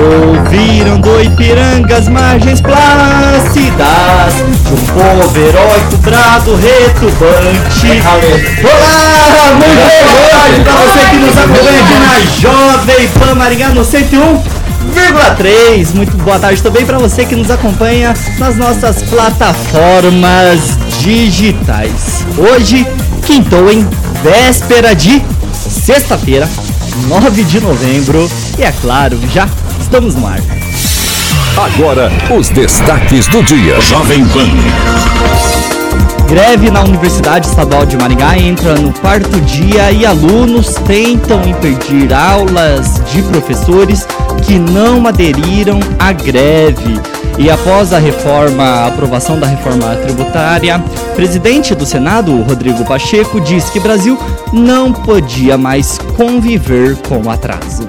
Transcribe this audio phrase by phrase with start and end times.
[0.00, 4.32] Ouviram do Ipiranga as margens plácidas
[4.64, 8.00] De um povo heróico, brado, retumbante
[8.64, 13.82] Olá, muito boa tarde pra você que nos acompanha aqui na Jovem Pan Maringá no
[13.82, 22.24] 101,3 Muito boa tarde também para você que nos acompanha nas nossas plataformas digitais.
[22.38, 22.86] Hoje,
[23.26, 23.86] quintou em
[24.22, 26.48] véspera de sexta-feira
[27.08, 28.28] 9 de novembro.
[28.58, 29.48] E é claro, já
[29.90, 30.38] Estamos no ar.
[31.56, 33.80] Agora, os destaques do dia.
[33.80, 34.46] Jovem Pan.
[36.28, 43.02] Greve na Universidade Estadual de Maringá entra no quarto dia e alunos tentam impedir aulas
[43.12, 44.06] de professores
[44.46, 47.00] que não aderiram à greve.
[47.36, 53.40] E após a reforma, a aprovação da reforma tributária, o presidente do Senado, Rodrigo Pacheco,
[53.40, 54.16] disse que o Brasil
[54.52, 57.88] não podia mais conviver com atraso.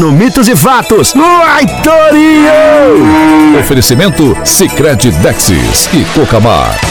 [0.00, 1.12] no Mitos e Fatos.
[1.14, 3.60] Ai, Torinho!
[3.60, 6.89] Oferecimento Sicredi Dexis e Cocamar.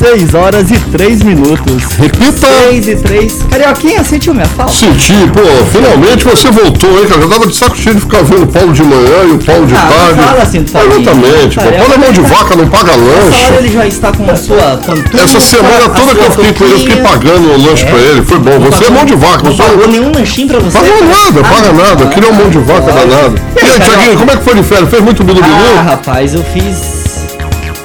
[0.00, 1.84] 6 horas e 3 minutos.
[1.98, 2.46] Repita!
[2.70, 3.42] 6 e 3.
[3.50, 4.72] Carioquinha, sentiu minha falta?
[4.72, 7.20] Senti, pô, finalmente você voltou, hein, cara?
[7.20, 9.66] Eu tava de saco cheio de ficar vendo o Paulo de manhã e o Paulo
[9.66, 10.22] de ah, tarde.
[10.22, 11.62] Fala assim, tá Exatamente, pô.
[11.62, 13.42] Paulo é mão de vaca, não paga lanche.
[13.42, 16.52] Essa hora ele já está com a sua pantufa, Essa semana toda que eu fiquei
[16.54, 17.90] com ele, eu fiquei pagando o lanche é.
[17.90, 18.22] pra ele.
[18.22, 18.58] Foi bom.
[18.58, 19.50] Você é mão de vaca.
[19.50, 20.78] Não pagou nenhum lanchinho pra você?
[20.78, 22.04] Pagou nada, paga ah, nada.
[22.04, 23.34] É um mão de vaca danado.
[23.54, 24.88] E aí, Tiaguinho, como é que foi de férias?
[24.88, 26.99] Fez muito bilu Ah, rapaz, eu fiz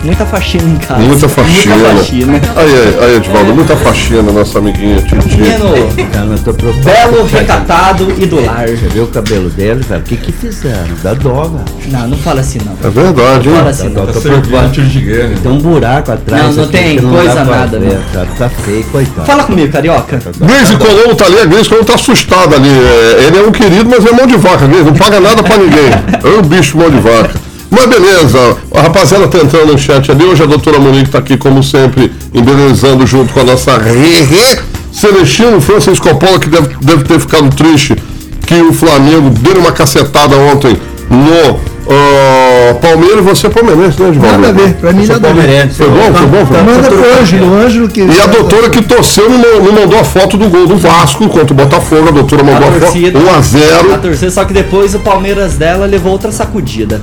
[0.05, 1.01] Muita faxina em casa.
[1.01, 1.75] Muita faxina.
[1.75, 2.33] Muita faxina.
[2.55, 3.53] Aí, aí, aí Edvaldo, é.
[3.55, 5.35] muita faxina, nossa amiguinha Titi.
[5.35, 5.69] Menino,
[6.83, 8.67] belo, recatado e do lar.
[8.67, 10.01] Você viu o cabelo dele, velho?
[10.01, 10.93] O que que fizeram?
[11.01, 11.65] Dá dó, velho.
[11.87, 12.77] Não, não fala assim não.
[12.87, 13.55] É verdade, hein?
[13.55, 14.05] Não fala assim não.
[14.05, 14.71] Tô preocupado.
[15.41, 16.55] Tem um buraco atrás.
[16.55, 17.99] Não, não tem coisa nada, né?
[18.37, 19.25] Tá feio, coitado.
[19.25, 20.19] Fala comigo, carioca.
[20.37, 22.69] Grace Colombo tá ali, a Grace Colombo tá assustada ali.
[22.69, 24.83] É, ele é um querido, mas é mão de vaca, Grace.
[24.83, 25.89] Não paga nada pra ninguém.
[26.23, 27.44] É um bicho mão de vaca.
[27.69, 30.23] Mas beleza, a rapaziada tá entrando no chat ali.
[30.23, 34.23] Hoje a doutora Monique tá aqui, como sempre, embelezando junto com a nossa Rê
[34.91, 37.95] Celestino Francisco Coppola, que deve, deve ter ficado triste
[38.45, 40.77] que o Flamengo deu uma cacetada ontem
[41.09, 43.25] no uh, Palmeiras.
[43.25, 44.37] Você é palmeirense, né, Edvaldo?
[44.39, 45.69] Nada a ver, pra mim nada a ver.
[45.69, 46.45] Foi bom, foi bom?
[46.45, 46.63] Foi bom?
[46.63, 48.01] Manda pro Ângelo, o Ângelo que...
[48.01, 51.55] E a doutora que torceu não, mandou a foto do gol do Vasco contra o
[51.55, 52.07] Botafogo.
[52.07, 53.93] A doutora mandou a, a foto 1x0.
[53.93, 57.01] A torcida, só que depois o Palmeiras dela levou outra sacudida.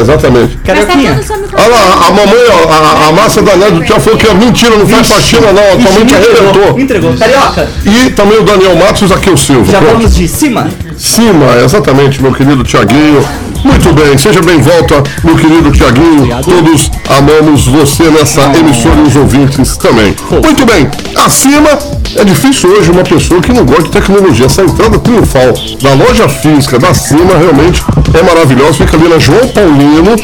[0.00, 0.56] Exatamente.
[0.58, 1.20] Carioquinha.
[1.54, 4.76] Olha lá, a mamãe, ó, a, a massa da Nélio já falou que é mentira,
[4.76, 6.80] não faz faxina não, atualmente arrebentou.
[6.80, 7.14] Entregou.
[7.14, 7.68] Carioca.
[7.84, 9.70] E também o Daniel Matos e o Silva.
[9.70, 9.94] Já Pronto.
[9.94, 10.68] vamos de cima?
[10.96, 13.24] Cima, exatamente, meu querido Tiaguinho.
[13.64, 16.28] Muito bem, seja bem volta, meu querido Tiaguinho.
[16.42, 20.14] Todos amamos você nessa emissora e os ouvintes também.
[20.42, 21.70] Muito bem, acima
[22.16, 24.46] é difícil hoje uma pessoa que não gosta de tecnologia.
[24.46, 27.82] Essa entrada triunfal da loja física da Cima realmente
[28.14, 28.74] é maravilhosa.
[28.74, 30.14] Fica ali na João Paulino,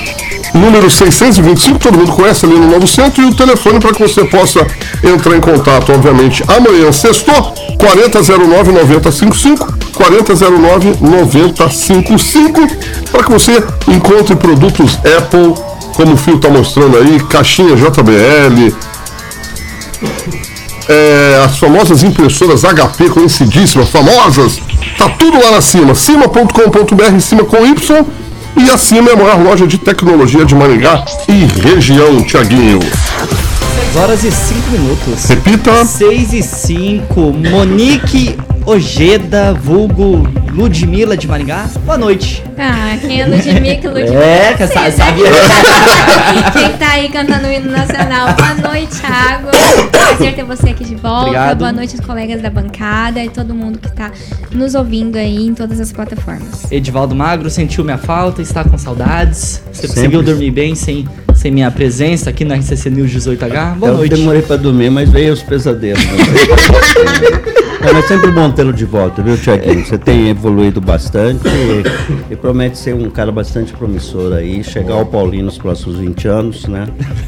[0.54, 4.24] número 625, todo mundo conhece ali no Novo Centro, e o telefone para que você
[4.24, 4.66] possa
[5.02, 12.70] entrar em contato, obviamente, amanhã, sextou, 4009-9055, 4009-9055,
[13.10, 15.54] para que você encontre produtos Apple,
[15.94, 18.72] como o fio está mostrando aí, caixinha JBL,
[20.88, 24.60] é, as famosas impressoras HP conhecidíssimas, famosas,
[24.96, 28.06] tá tudo lá na cima, cima.com.br, cima com Y,
[28.56, 32.80] E a Cima é a maior loja de tecnologia de Maringá e região, Tiaguinho.
[32.80, 35.24] 6 horas e 5 minutos.
[35.26, 35.84] Repita.
[35.84, 37.20] 6 e 5.
[37.50, 38.36] Monique
[38.66, 40.26] Ojeda, vulgo
[40.58, 41.66] Ludmilla de Maringá.
[41.86, 42.42] Boa noite.
[42.58, 43.76] Ah, quem é Ludmilla?
[43.76, 45.26] Que Ludmilla É, que essa- sabia.
[46.52, 48.34] Quem tá aí cantando o hino nacional?
[48.34, 49.48] Boa noite, Thiago.
[49.92, 51.26] Prazer ter você aqui de volta.
[51.26, 51.58] Obrigado.
[51.58, 54.10] Boa noite aos colegas da bancada e todo mundo que tá
[54.50, 56.70] nos ouvindo aí em todas as plataformas.
[56.72, 59.62] Edivaldo Magro sentiu minha falta, está com saudades.
[59.72, 59.94] Você Sempre.
[59.94, 61.06] conseguiu dormir bem sem,
[61.36, 63.76] sem minha presença aqui na RCC News 18H?
[63.76, 64.16] Boa eu noite.
[64.16, 66.02] demorei pra dormir, mas veio os pesadelos.
[67.80, 69.86] É, mas sempre bom tê-lo de volta, viu, Tiaguinho?
[69.86, 75.06] Você tem evoluído bastante e, e promete ser um cara bastante promissor aí, chegar ao
[75.06, 76.86] Paulinho nos próximos 20 anos, né?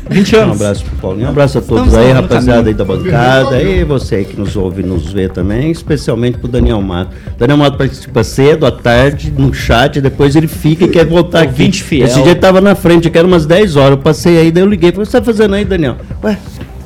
[0.09, 0.61] 20 Um anos.
[0.61, 4.17] abraço pro Paulinho, um abraço a todos Estamos aí, rapaziada aí da bancada, e você
[4.17, 7.15] aí que nos ouve e nos vê também, especialmente pro Daniel Mato.
[7.39, 11.51] Daniel Mato participa cedo, à tarde, no chat, depois ele fica e quer voltar aqui.
[11.51, 12.07] Ouvinte fiel.
[12.07, 14.63] Esse dia ele tava na frente, que era umas 10 horas, eu passei aí, daí
[14.63, 15.97] eu liguei, falei, o que você tá fazendo aí, Daniel?
[16.25, 16.39] Ué,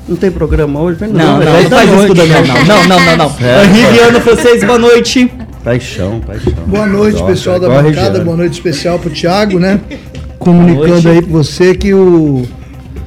[0.09, 0.99] não tem programa hoje?
[1.01, 2.29] Não, não, é não, 10 da faz isso com o noite.
[2.33, 2.65] Daniel, não.
[2.65, 3.47] Não, não, não, não.
[3.47, 5.31] É, Henri Viana Francês, boa noite.
[5.65, 6.53] Paixão, paixão.
[6.67, 8.21] Boa noite, Nossa, pessoal da bancada.
[8.21, 9.81] Boa noite especial pro Thiago, né?
[10.39, 12.43] Comunicando aí pra você que o,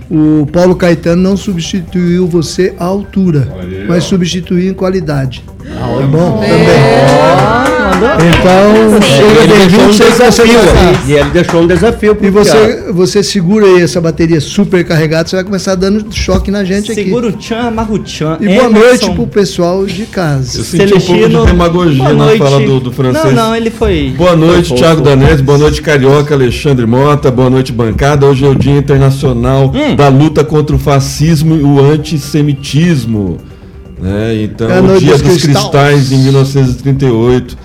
[0.10, 3.48] o Paulo Caetano não substituiu você à altura,
[3.88, 5.44] mas substituiu em qualidade.
[5.74, 6.40] Tá bom?
[6.42, 7.78] Também.
[8.30, 10.66] Então, um você desafio vai aí.
[10.66, 11.08] gostar.
[11.08, 15.28] E ele deixou um desafio pro E você, você segura aí essa bateria super carregada,
[15.28, 17.04] você vai começar dando choque na gente aqui.
[17.06, 18.38] Segura o Tchan, amarra o Tchan.
[18.40, 20.60] E boa noite pro pessoal de casa.
[20.60, 22.38] Eu senti um pouco de demagogia boa na noite.
[22.40, 23.26] fala do, do francês.
[23.26, 24.14] Não, não, ele foi.
[24.16, 25.02] Boa noite, foi Thiago.
[25.02, 25.42] Danese.
[25.44, 27.32] Boa noite, Carioca, Alexandre Mota.
[27.32, 28.26] Boa noite, bancada.
[28.28, 29.96] Hoje é o Dia Internacional Hum.
[29.96, 33.38] da luta contra o fascismo e o antissemitismo.
[34.00, 34.44] Né?
[34.44, 35.64] Então, É o Dia dos dos cristais.
[35.64, 37.58] Cristais, em 1938.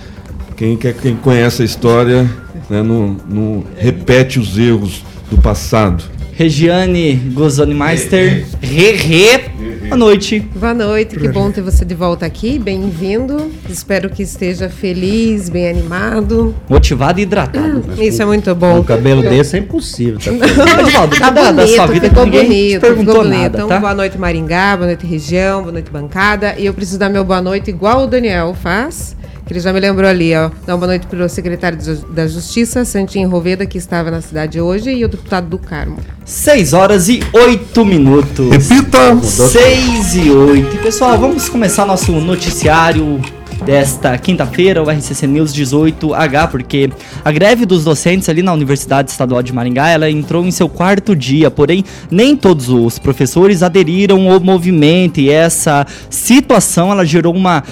[0.55, 2.29] Quem, quer, quem conhece a história
[2.69, 6.03] né, não, não repete os erros do passado.
[6.33, 8.45] Regiane Gozani Meister.
[8.61, 9.42] Rerê.
[9.93, 10.39] Boa noite.
[10.55, 13.51] Boa noite, que bom ter você de volta aqui, bem-vindo.
[13.69, 16.55] Espero que esteja feliz, bem animado.
[16.67, 17.83] Motivado e hidratado.
[18.01, 18.83] Isso é muito Um bom.
[18.83, 20.17] cabelo desse é impossível.
[20.17, 20.31] Tá?
[20.81, 23.41] Edivaldo, Tá da, da bonito, sua vida ficou bonito, perguntou ficou bonito.
[23.43, 23.79] nada, Então, tá?
[23.79, 26.55] boa noite Maringá, boa noite região, boa noite bancada.
[26.57, 29.79] E eu preciso dar meu boa noite igual o Daniel faz, que ele já me
[29.79, 30.49] lembrou ali, ó.
[30.65, 31.77] Dar uma boa noite para o secretário
[32.11, 35.97] da Justiça, Santinho Roveda, que estava na cidade hoje, e o deputado do Carmo.
[36.25, 38.49] 6 horas e 8 minutos.
[38.49, 39.19] Repita.
[39.21, 40.75] 6 e 8.
[40.75, 43.19] E, pessoal, vamos começar nosso noticiário
[43.65, 46.89] desta quinta-feira, o RCC News 18H, porque
[47.23, 51.15] a greve dos docentes ali na Universidade Estadual de Maringá, ela entrou em seu quarto
[51.15, 57.63] dia, porém nem todos os professores aderiram ao movimento e essa situação ela gerou uma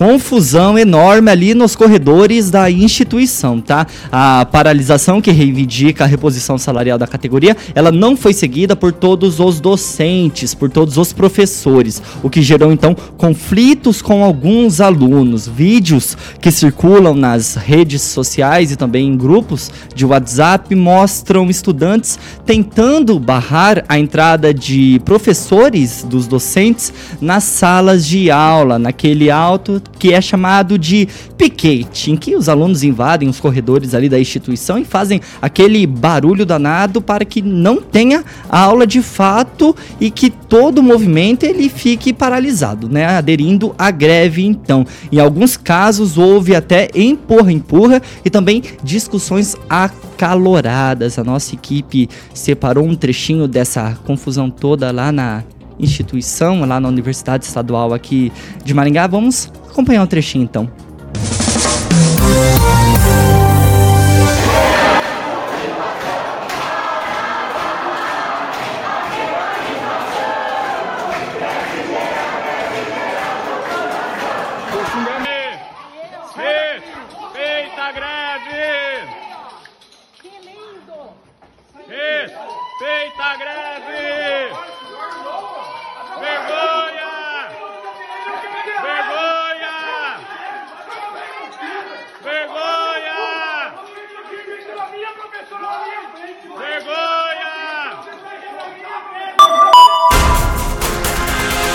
[0.00, 3.86] confusão enorme ali nos corredores da instituição, tá?
[4.10, 9.38] A paralisação que reivindica a reposição salarial da categoria, ela não foi seguida por todos
[9.38, 15.46] os docentes, por todos os professores, o que gerou então conflitos com alguns alunos.
[15.46, 23.18] Vídeos que circulam nas redes sociais e também em grupos de WhatsApp mostram estudantes tentando
[23.18, 26.90] barrar a entrada de professores dos docentes
[27.20, 32.82] nas salas de aula, naquele alto que é chamado de piquete, em que os alunos
[32.82, 38.24] invadem os corredores ali da instituição e fazem aquele barulho danado para que não tenha
[38.48, 43.06] aula de fato e que todo o movimento ele fique paralisado, né?
[43.06, 44.86] Aderindo à greve então.
[45.12, 51.18] Em alguns casos houve até empurra empurra e também discussões acaloradas.
[51.18, 55.44] A nossa equipe separou um trechinho dessa confusão toda lá na
[55.80, 58.32] instituição, lá na Universidade Estadual aqui
[58.64, 59.06] de Maringá.
[59.06, 60.70] Vamos acompanhar um trechinho então.
[61.14, 63.09] Respeita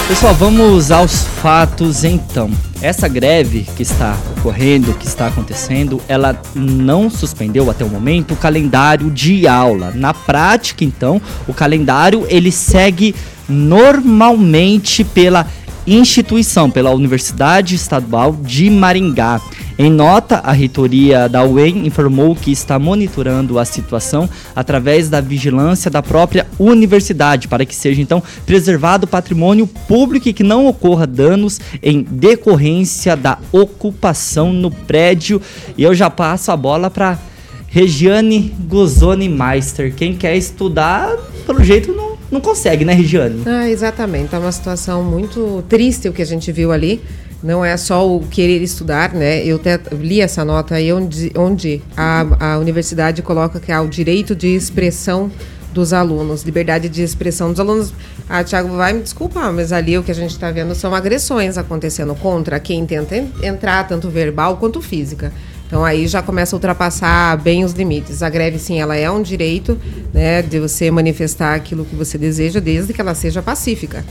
[0.08, 2.52] Pessoal, vamos aos fatos então.
[2.80, 8.38] Essa greve que está ocorrendo, que está acontecendo, ela não suspendeu até o momento o
[8.38, 9.92] calendário de aula.
[9.96, 13.16] Na prática, então, o calendário ele segue
[13.50, 15.48] normalmente pela
[15.88, 19.42] instituição, pela Universidade Estadual de Maringá.
[19.78, 25.92] Em nota, a reitoria da UEM informou que está monitorando a situação através da vigilância
[25.92, 31.06] da própria universidade, para que seja então preservado o patrimônio público e que não ocorra
[31.06, 35.42] danos em decorrência da ocupação no prédio.
[35.78, 37.20] E eu já passo a bola para
[37.68, 39.94] Regiane Guzoni Meister.
[39.94, 41.10] Quem quer estudar,
[41.46, 43.44] pelo jeito, não, não consegue, né, Regiane?
[43.46, 44.34] Ah, exatamente.
[44.34, 47.02] É uma situação muito triste o que a gente viu ali.
[47.46, 49.46] Não é só o querer estudar, né?
[49.46, 53.88] Eu até li essa nota aí onde, onde a, a universidade coloca que há o
[53.88, 55.32] direito de expressão
[55.72, 57.94] dos alunos, liberdade de expressão dos alunos.
[58.28, 61.56] Ah, Tiago, vai me desculpar, mas ali o que a gente está vendo são agressões
[61.56, 65.32] acontecendo contra quem tenta en- entrar, tanto verbal quanto física.
[65.68, 68.24] Então aí já começa a ultrapassar bem os limites.
[68.24, 69.78] A greve, sim, ela é um direito
[70.12, 74.04] né, de você manifestar aquilo que você deseja, desde que ela seja pacífica.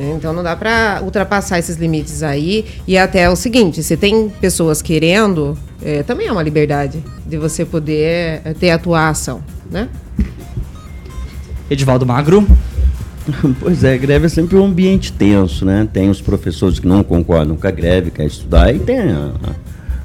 [0.00, 0.14] Né?
[0.16, 2.64] Então não dá para ultrapassar esses limites aí.
[2.86, 7.64] E até o seguinte, se tem pessoas querendo, eh, também é uma liberdade de você
[7.64, 9.88] poder eh, ter atuação, né?
[11.70, 12.46] Edivaldo Magro.
[13.60, 15.86] Pois é, greve é sempre um ambiente tenso, né?
[15.92, 19.54] Tem os professores que não concordam com a greve, querem estudar, e tem a- a-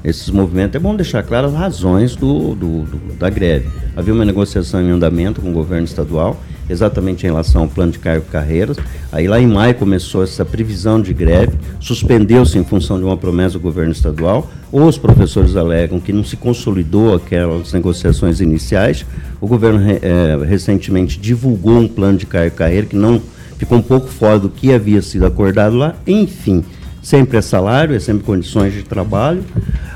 [0.04, 0.76] esses movimentos.
[0.76, 3.68] É bom deixar claras as razões do, do- do- da greve.
[3.96, 7.98] Havia uma negociação em andamento com o governo estadual, exatamente em relação ao plano de
[7.98, 8.76] cargo e carreiras.
[9.12, 13.54] Aí lá em maio começou essa previsão de greve, suspendeu-se em função de uma promessa
[13.54, 14.50] do governo estadual.
[14.72, 19.06] Os professores alegam que não se consolidou aquelas negociações iniciais.
[19.40, 23.20] O governo eh, recentemente divulgou um plano de cargo e carreira que não
[23.58, 25.94] ficou um pouco fora do que havia sido acordado lá.
[26.06, 26.64] Enfim,
[27.02, 29.42] sempre é salário, é sempre condições de trabalho.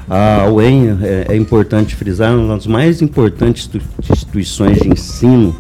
[0.09, 5.55] A UEM, é, é importante frisar, é uma das mais importantes institu- instituições de ensino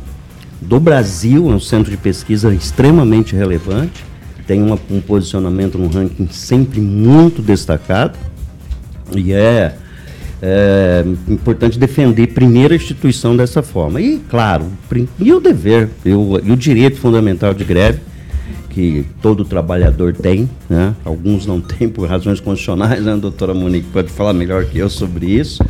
[0.60, 4.04] do Brasil, é um centro de pesquisa extremamente relevante,
[4.46, 8.18] tem uma- um posicionamento no ranking sempre muito destacado,
[9.16, 9.74] e é,
[10.42, 14.00] é importante defender primeiro a instituição dessa forma.
[14.00, 14.66] E, claro,
[15.18, 18.00] e o dever, o, e o direito fundamental de greve,
[18.68, 20.94] que todo trabalhador tem, né?
[21.04, 23.12] alguns não têm por razões constitucionais, né?
[23.14, 25.60] a doutora Monique pode falar melhor que eu sobre isso,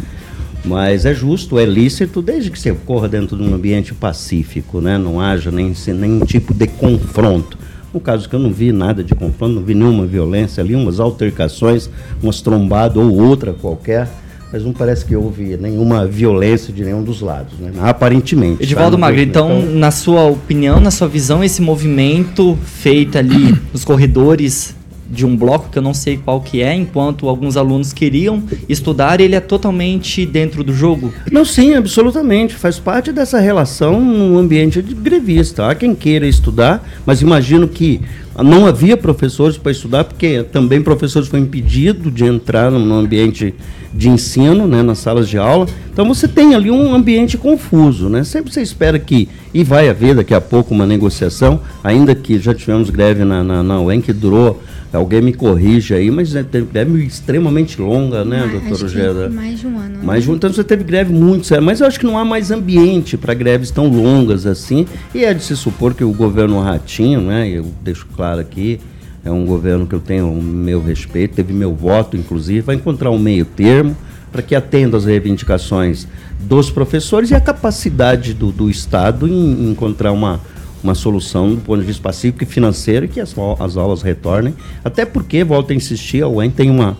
[0.64, 4.99] mas é justo, é lícito, desde que se ocorra dentro de um ambiente pacífico, né?
[4.99, 7.59] não haja nem, nenhum tipo de confronto.
[7.93, 11.00] No caso que eu não vi nada de confronto, não vi nenhuma violência ali, umas
[11.00, 11.90] altercações,
[12.23, 14.09] umas trombadas ou outra qualquer,
[14.52, 17.73] mas não parece que houve nenhuma violência de nenhum dos lados, né?
[17.81, 18.62] aparentemente.
[18.62, 19.00] Edivaldo tá?
[19.00, 24.76] Magro, foi- então, na sua opinião, na sua visão, esse movimento feito ali nos corredores
[25.11, 29.21] de um bloco que eu não sei qual que é, enquanto alguns alunos queriam estudar,
[29.21, 31.12] ele é totalmente dentro do jogo?
[31.31, 32.55] Não, sim, absolutamente.
[32.55, 35.69] Faz parte dessa relação no ambiente de grevista.
[35.69, 38.00] Há quem queira estudar, mas imagino que
[38.43, 43.55] não havia professores para estudar, porque também professores foram impedidos de entrar no- ambiente
[43.93, 45.67] de ensino, né, nas salas de aula.
[45.93, 48.23] Então você tem ali um ambiente confuso, né?
[48.23, 52.55] Sempre você espera que, e vai haver daqui a pouco uma negociação, ainda que já
[52.55, 56.67] tivemos greve na, na, na UEM que durou, alguém me corrige aí, mas é teve
[56.73, 59.29] greve extremamente longa, né, Mais- que Gera?
[59.29, 59.99] Mais de um ano.
[60.03, 63.17] Mas então você teve greve muito séria, mas eu acho que não há mais ambiente
[63.17, 64.87] para greves tão longas assim.
[65.15, 68.81] E é de se supor que o governo Ratinho, né, eu deixo claro aqui,
[69.25, 73.11] é um governo que eu tenho o meu respeito, teve meu voto, inclusive, vai encontrar
[73.11, 73.97] um meio termo
[74.33, 76.07] para que atenda às reivindicações
[76.39, 80.41] dos professores e a capacidade do, do Estado em, em encontrar uma,
[80.83, 84.55] uma solução do ponto de vista pacífico e financeiro que as, as aulas retornem.
[84.85, 86.97] Até porque, volto a insistir, a UEM tem uma,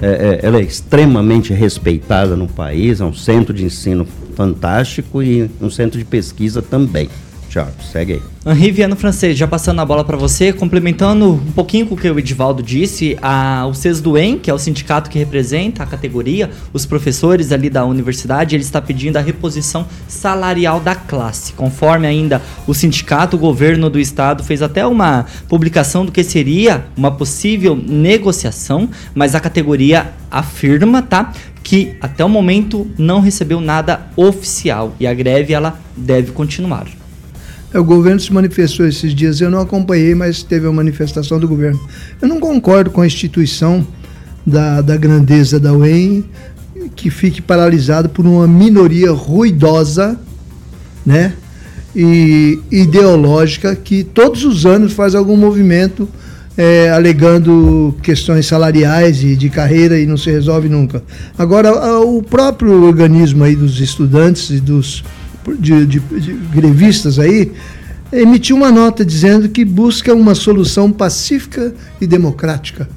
[0.00, 5.50] é, é, ela é extremamente respeitada no país, é um centro de ensino fantástico e
[5.60, 7.08] um centro de pesquisa também.
[7.56, 8.52] Tiago, segue aí.
[8.52, 12.08] Henri Viano Francês, já passando a bola para você, complementando um pouquinho com o que
[12.08, 16.84] o Edivaldo disse, a, o CESDUEM, que é o sindicato que representa a categoria, os
[16.84, 21.54] professores ali da universidade, ele está pedindo a reposição salarial da classe.
[21.54, 26.84] Conforme ainda o sindicato, o governo do estado fez até uma publicação do que seria
[26.94, 31.32] uma possível negociação, mas a categoria afirma, tá?
[31.62, 36.86] Que até o momento não recebeu nada oficial e a greve ela deve continuar.
[37.72, 41.48] É, O governo se manifestou esses dias, eu não acompanhei, mas teve a manifestação do
[41.48, 41.80] governo.
[42.20, 43.86] Eu não concordo com a instituição
[44.46, 46.24] da, da grandeza da UEM
[46.94, 50.18] que fique paralisada por uma minoria ruidosa,
[51.04, 51.34] né?
[51.94, 56.08] E ideológica que todos os anos faz algum movimento
[56.56, 61.02] é, alegando questões salariais e de carreira e não se resolve nunca.
[61.38, 65.04] Agora, o próprio organismo aí dos estudantes e dos
[65.54, 67.52] de, de- de grevistas aí
[68.12, 72.88] emitiu uma nota dizendo que busca uma solução pacífica e democrática,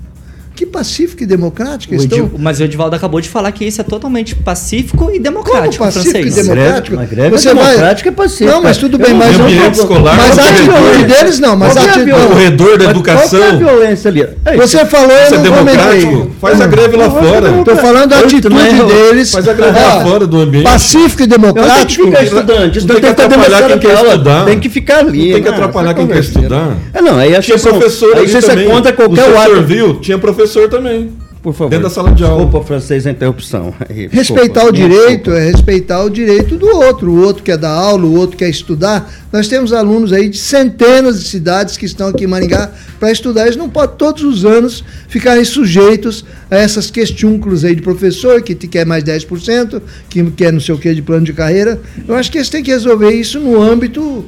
[0.59, 2.29] Que pacífica e democrática O estão.
[2.37, 6.17] Mas o Edivaldo acabou de falar que isso é totalmente pacífico e democrático, Como pacífico
[6.27, 6.97] e democrático?
[6.97, 8.51] Uma greve Você vai- democrática é pacífica.
[8.51, 11.71] Não, mas tudo bem, mas, não- ambiente escolar, mas a é atitude deles não, mas
[11.71, 12.05] Qual a que é a atitude.
[12.11, 12.27] violência?
[12.35, 13.39] corredor da educação.
[13.39, 14.27] Qual que é a violência ali?
[14.43, 14.57] É.
[14.57, 15.49] Você falou, eu é não comentei.
[15.77, 16.31] democrático?
[16.41, 17.49] Faz a greve lá fora.
[17.59, 18.83] Estou falando da atitude é?
[19.07, 19.31] deles.
[19.31, 20.65] Faz a greve lá fora do ambiente.
[20.65, 22.03] Pacífico e Não tem que democrático.
[22.05, 24.45] ficar Não tem que tá atrapalhar quem quer estudar.
[24.45, 25.25] Tem que ficar ali.
[25.27, 25.55] Não tem que né?
[25.55, 26.43] atrapalhar quem quer conversinha.
[26.43, 26.77] estudar.
[26.93, 28.67] É, não, aí acho Tinha que são- professor aí ali você também.
[28.67, 29.61] é contra qualquer o ato.
[29.63, 29.93] viu?
[30.01, 31.11] Tinha professor também.
[31.41, 31.69] Por favor.
[31.69, 32.43] Dentro da sala de aula.
[32.43, 33.73] Desculpa, francês, a interrupção.
[33.89, 34.67] Aí, Respeitar desculpa.
[34.67, 35.39] o direito desculpa.
[35.39, 37.11] é respeitar o direito do outro.
[37.11, 39.09] O outro quer dar aula, o outro quer estudar.
[39.31, 43.43] Nós temos alunos aí de centenas de cidades que estão aqui em Maringá para estudar.
[43.43, 48.53] Eles não podem todos os anos ficarem sujeitos a essas questiúnculos aí de professor que
[48.53, 51.79] te quer mais 10%, que quer não sei o que de plano de carreira.
[52.05, 54.25] Eu acho que eles têm que resolver isso no âmbito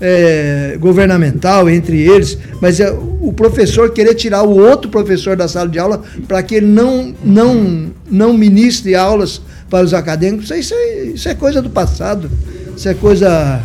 [0.00, 5.68] é, governamental entre eles, mas é o professor querer tirar o outro professor da sala
[5.68, 11.04] de aula para que ele não, não, não ministre aulas para os acadêmicos, isso é,
[11.04, 12.30] isso é coisa do passado.
[12.80, 13.60] Isso é coisa.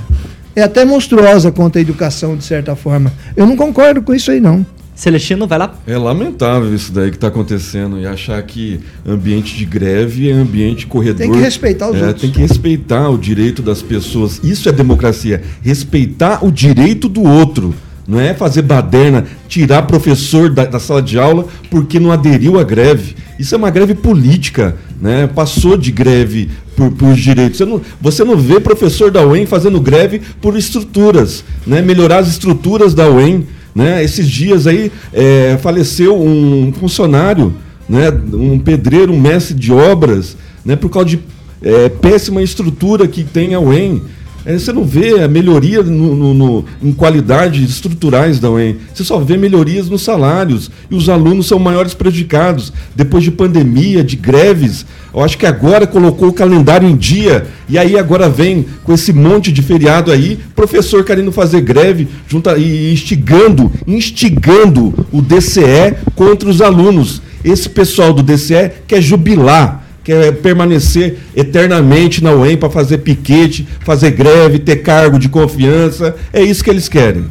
[0.54, 3.13] É até monstruosa contra a educação, de certa forma.
[3.34, 4.65] Eu não concordo com isso aí, não.
[4.95, 5.75] Celestino, vai lá.
[5.85, 10.87] É lamentável isso daí que está acontecendo e achar que ambiente de greve é ambiente
[10.87, 11.17] corredor.
[11.17, 12.21] Tem que respeitar os é, outros.
[12.21, 14.39] Tem que respeitar o direito das pessoas.
[14.41, 15.43] Isso é democracia.
[15.61, 17.75] Respeitar o direito do outro.
[18.07, 22.63] Não é fazer baderna, tirar professor da, da sala de aula porque não aderiu à
[22.63, 23.15] greve.
[23.39, 25.27] Isso é uma greve política, né?
[25.27, 27.57] Passou de greve por, por direitos.
[27.57, 31.81] Você não, você não vê professor da UEM fazendo greve por estruturas, né?
[31.81, 33.47] Melhorar as estruturas da UEM.
[33.75, 34.01] Né?
[34.01, 37.53] Esses dias aí é, faleceu um funcionário,
[37.89, 38.10] né?
[38.34, 40.77] um pedreiro, um mestre de obras, né?
[40.77, 41.20] por causa de
[41.62, 44.01] é, péssima estrutura que tem a UEM.
[44.45, 48.77] É, você não vê a melhoria no, no- no- em qualidades estruturais da UEM.
[48.93, 50.69] Você só vê melhorias nos salários.
[50.89, 52.71] E os alunos são maiores prejudicados.
[52.95, 54.86] Depois de pandemia, de greves.
[55.13, 57.47] Eu acho que agora colocou o calendário em dia.
[57.67, 62.55] E aí agora vem com esse monte de feriado aí, professor querendo fazer greve junta,
[62.58, 67.21] e instigando, instigando o DCE contra os alunos.
[67.43, 74.12] Esse pessoal do DCE quer jubilar quer permanecer eternamente na UEM para fazer piquete, fazer
[74.12, 76.15] greve, ter cargo de confiança.
[76.32, 77.26] É isso que eles querem.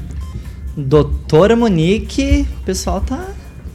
[0.76, 3.28] Doutora Monique, o pessoal tá,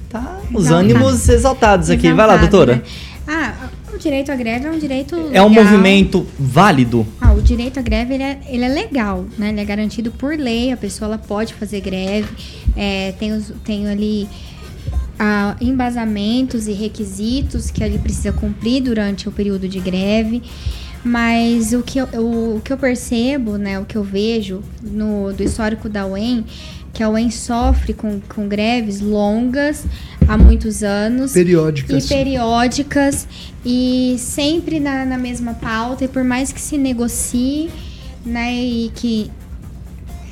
[0.10, 0.76] tá os Exaltado.
[0.86, 2.12] ânimos exaltados aqui.
[2.12, 2.76] Vai lá, Exaltado, doutora.
[2.76, 2.82] né?
[3.26, 3.54] Ah,
[3.94, 5.64] o direito à greve é um direito É um legal.
[5.64, 7.08] movimento válido.
[7.22, 9.50] Ah, o direito à greve ele é, ele é legal, né?
[9.50, 12.28] Ele é garantido por lei, a pessoa ela pode fazer greve,
[12.76, 14.28] é, tem, os, tem ali
[15.19, 20.41] ah, embasamentos e requisitos que ele precisa cumprir durante o período de greve.
[21.03, 25.32] Mas o que eu, o, o que eu percebo, né, o que eu vejo no,
[25.32, 26.45] do histórico da UEM,
[26.93, 29.86] que a UEM sofre com, com greves longas
[30.27, 32.05] há muitos anos Periódicas.
[32.05, 33.27] e periódicas
[33.65, 37.69] e sempre na, na mesma pauta e por mais que se negocie
[38.25, 39.32] né e que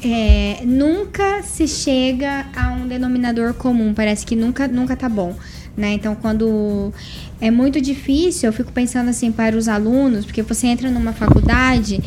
[0.03, 3.93] é, nunca se chega a um denominador comum.
[3.93, 5.35] Parece que nunca nunca tá bom
[5.77, 5.93] né?
[5.93, 6.91] Então quando
[7.39, 12.01] é muito difícil eu fico pensando assim para os alunos porque você entra numa faculdade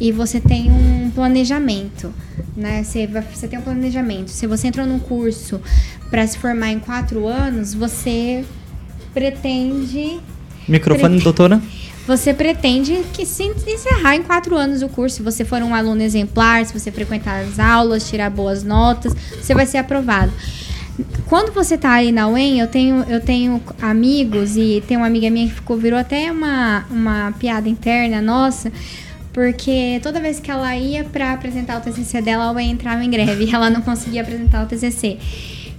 [0.00, 2.12] e você tem um planejamento
[2.56, 2.82] né?
[2.82, 4.30] Você, você tem um planejamento.
[4.30, 5.60] Se você entra num curso
[6.08, 8.44] para se formar em quatro anos você
[9.12, 10.18] pretende
[10.66, 11.62] Microfone, Pre- doutora.
[12.06, 15.16] Você pretende que se encerrar em quatro anos o curso.
[15.16, 19.54] Se você for um aluno exemplar, se você frequentar as aulas, tirar boas notas, você
[19.54, 20.32] vai ser aprovado.
[21.26, 25.30] Quando você tá aí na UEM, eu tenho, eu tenho amigos e tem uma amiga
[25.30, 28.72] minha que ficou, virou até uma, uma piada interna nossa,
[29.32, 33.10] porque toda vez que ela ia para apresentar o TCC dela, a UEM entrava em
[33.10, 35.18] greve e ela não conseguia apresentar o TCC.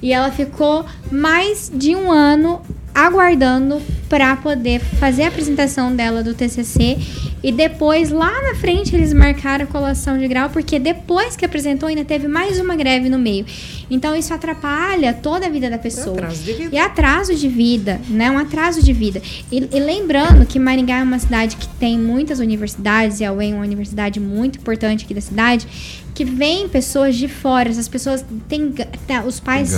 [0.01, 2.61] E ela ficou mais de um ano
[2.93, 6.97] aguardando para poder fazer a apresentação dela do TCC
[7.43, 11.87] e depois lá na frente eles marcaram a colação de grau porque depois que apresentou
[11.87, 13.45] ainda teve mais uma greve no meio.
[13.89, 16.17] Então isso atrapalha toda a vida da pessoa.
[16.17, 16.75] atraso de vida.
[16.75, 18.29] E atraso de vida, né?
[18.29, 19.21] Um atraso de vida.
[19.51, 23.53] E, e lembrando que Maringá é uma cidade que tem muitas universidades, e a UEM
[23.53, 25.67] é uma universidade muito importante aqui da cidade,
[26.21, 27.69] que vem pessoas de fora.
[27.69, 28.71] Essas pessoas têm.
[29.07, 29.73] tá, os pais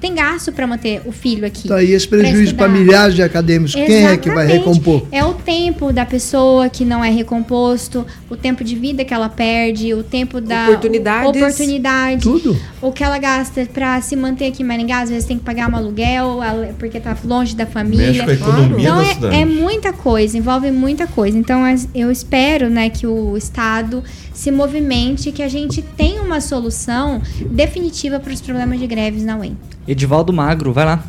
[0.00, 1.68] têm gasto para manter o filho aqui.
[1.68, 3.74] Tá aí esse prejuízo para milhares de acadêmicos.
[3.74, 4.58] Quem é que vai Exatamente.
[4.58, 5.06] recompor?
[5.12, 9.28] É o tempo da pessoa que não é recomposto, o tempo de vida que ela
[9.28, 11.30] perde, o tempo da Oportunidades.
[11.30, 12.58] oportunidade, Tudo.
[12.82, 15.70] o que ela gasta pra se manter aqui em Maringá, às vezes tem que pagar
[15.70, 16.40] um aluguel
[16.76, 18.24] porque tá longe da família.
[18.24, 21.38] Mexe com a economia Então é, é muita coisa, envolve muita coisa.
[21.38, 21.62] Então
[21.94, 24.02] eu espero, né, que o estado
[24.32, 27.20] se movimente, que a gente tenha uma solução
[27.50, 29.56] definitiva para os problemas de greves na UEM.
[29.86, 31.04] Edivaldo Magro, vai lá.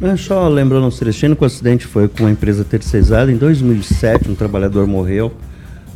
[0.00, 3.30] É, só lembrando ao Celestino que o acidente foi com uma empresa terceirizada.
[3.30, 5.32] Em 2007, um trabalhador morreu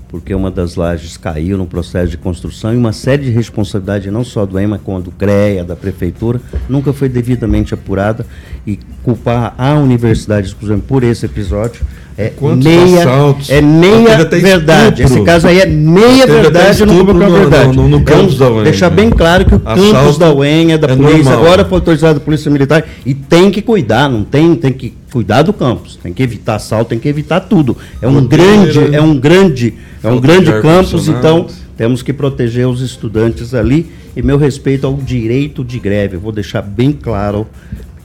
[0.09, 4.25] porque uma das lajes caiu no processo de construção e uma série de responsabilidade, não
[4.25, 8.25] só do EMA, como do CREA, da Prefeitura, nunca foi devidamente apurada.
[8.67, 10.55] E culpar a universidade
[10.87, 11.87] por esse episódio
[12.19, 13.51] é Quantos meia, assaltos?
[13.51, 15.03] é meia verdade.
[15.03, 17.67] Esse caso aí é meia até verdade no estupro culpa no- verdade.
[17.69, 18.65] no- no- no Então, campus da UEM.
[18.65, 21.39] Deixar bem claro que o campus Assalto da UEM é da é polícia, normal.
[21.45, 25.43] agora foi autorizado da Polícia Militar e tem que cuidar, não tem, tem que cuidar
[25.43, 27.77] do campus, tem que evitar assalto, tem que evitar tudo.
[28.01, 32.13] É um Goteira, grande, é um grande, é um grande de campus, então temos que
[32.13, 36.93] proteger os estudantes ali e meu respeito ao direito de greve, eu vou deixar bem
[36.93, 37.47] claro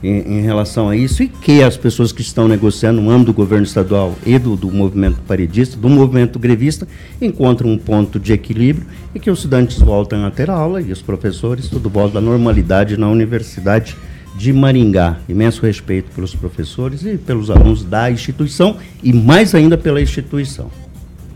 [0.02, 3.36] em, em relação a isso e que as pessoas que estão negociando no âmbito do
[3.36, 6.86] governo estadual e do, do movimento paredista, do movimento grevista,
[7.20, 11.02] encontram um ponto de equilíbrio e que os estudantes voltem a ter aula e os
[11.02, 13.96] professores, tudo volta à normalidade na Universidade
[14.36, 15.18] de Maringá.
[15.28, 20.70] Imenso respeito pelos professores e pelos alunos da instituição e mais ainda pela instituição.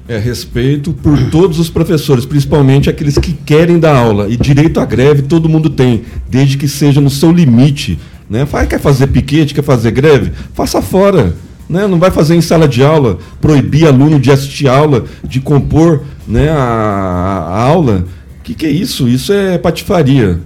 [0.09, 4.29] É respeito por todos os professores, principalmente aqueles que querem dar aula.
[4.29, 7.99] E direito à greve todo mundo tem, desde que seja no seu limite.
[8.29, 8.45] Né?
[8.47, 10.33] Faz, quer fazer piquete, quer fazer greve?
[10.55, 11.35] Faça fora.
[11.69, 11.87] Né?
[11.87, 16.51] Não vai fazer em sala de aula, proibir aluno de assistir aula, de compor né,
[16.51, 18.05] a, a aula.
[18.39, 19.09] O que, que é isso?
[19.09, 20.39] Isso é patifaria.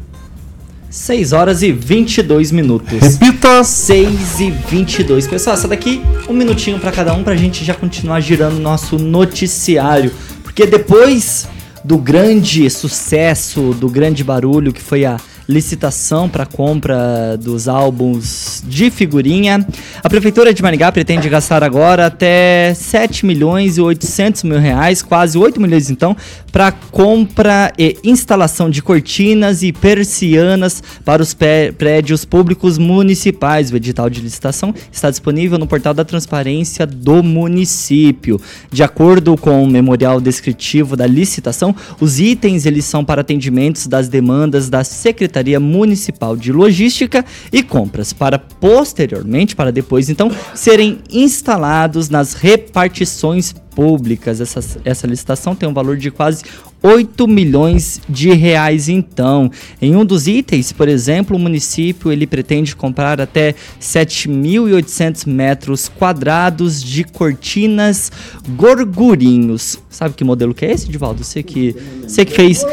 [0.91, 2.99] 6 horas e 22 minutos.
[3.01, 3.63] Repita!
[3.63, 5.29] 6 e 22.
[5.29, 10.11] Pessoal, essa daqui, um minutinho pra cada um pra gente já continuar girando nosso noticiário.
[10.43, 11.47] Porque depois
[11.85, 15.17] do grande sucesso, do grande barulho que foi a
[15.49, 19.67] licitação para compra dos álbuns de figurinha.
[20.03, 25.37] A Prefeitura de Maringá pretende gastar agora até 7 milhões e 800 mil reais, quase
[25.37, 26.17] 8 milhões então,
[26.53, 33.73] para compra e instalação de cortinas e persianas para os prédios públicos municipais.
[33.73, 38.41] O edital de licitação está disponível no portal da transparência do município.
[38.71, 44.09] De acordo com o memorial descritivo da licitação, os itens eles são para atendimentos das
[44.09, 52.09] demandas da Secretaria Municipal de Logística e Compras, para posteriormente, para depois então, serem instalados
[52.09, 54.41] nas repartições públicas.
[54.41, 56.45] Essa, essa licitação tem um valor de quase
[56.83, 59.51] 8 milhões de reais então.
[59.81, 66.83] Em um dos itens, por exemplo, o município ele pretende comprar até 7.800 metros quadrados
[66.83, 68.11] de cortinas
[68.57, 69.79] gorgurinhos.
[69.91, 71.25] Sabe que modelo que é esse, Divaldo?
[71.25, 71.75] Você que,
[72.07, 72.65] você que fez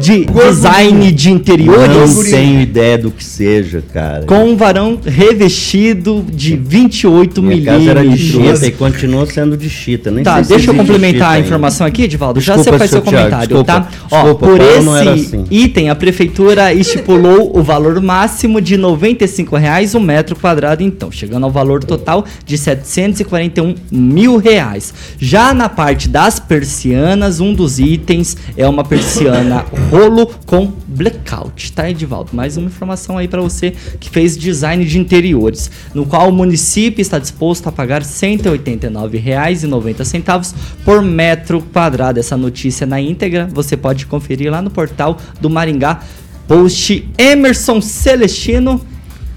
[0.00, 2.16] de design de interiores.
[2.16, 4.24] Não tenho ideia do que seja, cara.
[4.24, 8.68] Com um varão revestido de 28 Minha casa era de chita milímetros.
[8.68, 10.10] e continua sendo de chita.
[10.10, 12.40] Nem Tá, deixa eu complementar a informação aqui, Edivaldo.
[12.40, 13.80] Já Desculpa, você faz seu seu Thiago, comentário, desculpa.
[13.80, 13.88] tá?
[14.10, 15.44] Ó, Desculpa, por o plano esse assim.
[15.50, 21.44] item, a prefeitura estipulou o valor máximo de 95 reais um metro quadrado, então, chegando
[21.44, 24.92] ao valor total de 741 mil reais.
[25.18, 31.88] Já na parte das persianas, um dos itens é uma persiana rolo com blackout, tá,
[31.88, 32.30] Edivaldo?
[32.32, 37.00] Mais uma informação aí para você que fez design de interiores, no qual o município
[37.00, 42.18] está disposto a pagar R$ 189,90 por metro quadrado.
[42.18, 46.00] Essa notícia na íntegra você pode conferir lá no portal do Maringá.
[46.48, 48.84] Post Emerson Celestino.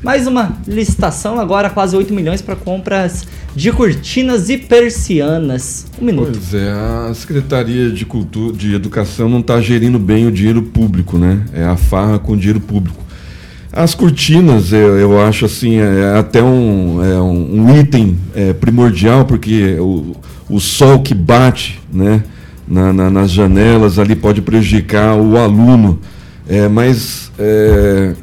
[0.03, 5.85] Mais uma licitação, agora quase 8 milhões para compras de cortinas e persianas.
[6.01, 6.31] Um minuto.
[6.33, 11.17] Pois é, a Secretaria de Cultura, de Educação não está gerindo bem o dinheiro público,
[11.17, 11.45] né?
[11.53, 13.01] É a farra com o dinheiro público.
[13.71, 19.77] As cortinas, eu, eu acho assim, é até um, é um item é, primordial, porque
[19.79, 20.15] o,
[20.49, 22.23] o sol que bate né,
[22.67, 25.97] na- na- nas janelas ali pode prejudicar o aluno.
[26.47, 28.13] É, mas é,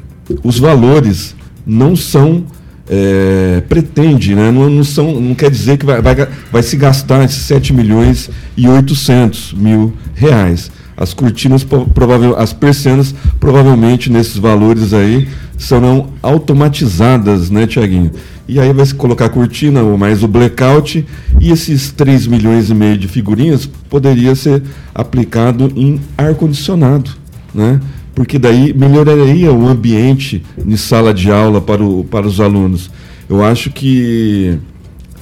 [0.43, 2.45] os valores não são
[2.89, 4.51] é, pretende, né?
[4.51, 8.29] não, não, são, não quer dizer que vai, vai, vai se gastar esses 7 milhões
[8.57, 10.69] e 800 mil reais.
[10.97, 18.11] As cortinas, provável, as persianas, provavelmente nesses valores aí, serão automatizadas, né, Tiaguinho?
[18.47, 21.05] E aí vai se colocar a cortina, ou mais o blackout,
[21.39, 24.61] e esses 3 milhões e meio de figurinhas poderia ser
[24.93, 27.11] aplicado em ar-condicionado,
[27.55, 27.79] né?
[28.13, 32.89] Porque daí melhoraria o ambiente em sala de aula para, o, para os alunos.
[33.29, 34.57] Eu acho que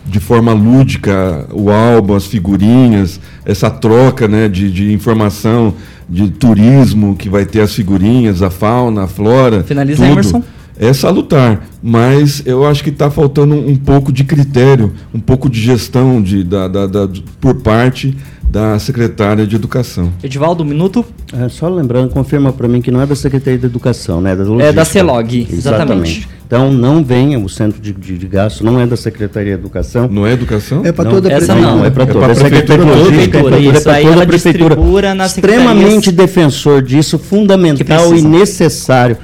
[0.05, 5.73] de forma lúdica o álbum, as figurinhas, essa troca né, de, de informação,
[6.09, 9.63] de turismo que vai ter as figurinhas, a fauna, a flora.
[9.63, 10.43] Finaliza, tudo, Emerson.
[10.81, 15.49] É salutar, mas eu acho que está faltando um, um pouco de critério, um pouco
[15.49, 17.09] de gestão de, da, da- da-
[17.41, 18.15] por parte
[18.49, 20.11] da secretária de Educação.
[20.23, 21.05] Edivaldo, um minuto.
[21.33, 24.31] É, só lembrando, confirma para mim que não é da Secretaria de Educação, né?
[24.31, 24.83] É da, É da.
[24.85, 26.27] CELOG, exatamente.
[26.47, 30.07] Então não venha, o centro de, de, de gasto não é da Secretaria de Educação.
[30.07, 30.81] Não é Educação?
[30.83, 31.75] É para Não, toda a essa prefeitura.
[31.75, 32.25] Não, é para É toda.
[32.25, 33.03] É Secretaria de prefeitura toda.
[33.03, 34.77] Logística, é Prefeitura, toda, é isso pra aí toda ela a prefeitura.
[35.25, 39.15] Extremamente defensor disso, fundamental e necessário.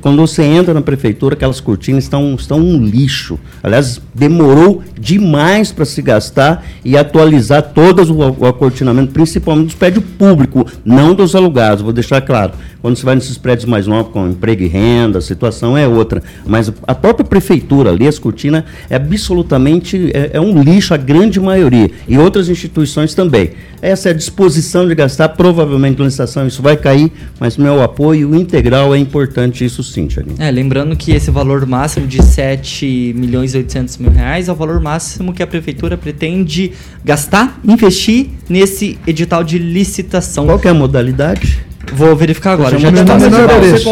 [0.00, 3.38] Quando você entra na prefeitura, aquelas cortinas estão, estão um lixo.
[3.62, 10.04] Aliás, demorou demais para se gastar e atualizar todas o, o acortinamento, principalmente dos prédios
[10.18, 11.82] públicos, não dos alugados.
[11.82, 12.52] Vou deixar claro.
[12.84, 16.22] Quando você vai nesses prédios mais novos, com emprego e renda, a situação é outra.
[16.44, 21.40] Mas a própria prefeitura ali, as cortinas, é absolutamente é, é um lixo, a grande
[21.40, 21.90] maioria.
[22.06, 23.52] E outras instituições também.
[23.80, 28.34] Essa é a disposição de gastar, provavelmente na licitação isso vai cair, mas meu apoio
[28.34, 30.36] integral é importante, isso sim, Tiaguinho.
[30.38, 34.54] É, lembrando que esse valor máximo de 7 milhões e 800 mil reais é o
[34.54, 40.44] valor máximo que a prefeitura pretende gastar, investir nesse edital de licitação.
[40.44, 41.64] Qual é a modalidade?
[41.92, 42.78] Vou verificar agora.
[42.78, 43.30] Já Menor te passo.
[43.30, 43.90] menor preço.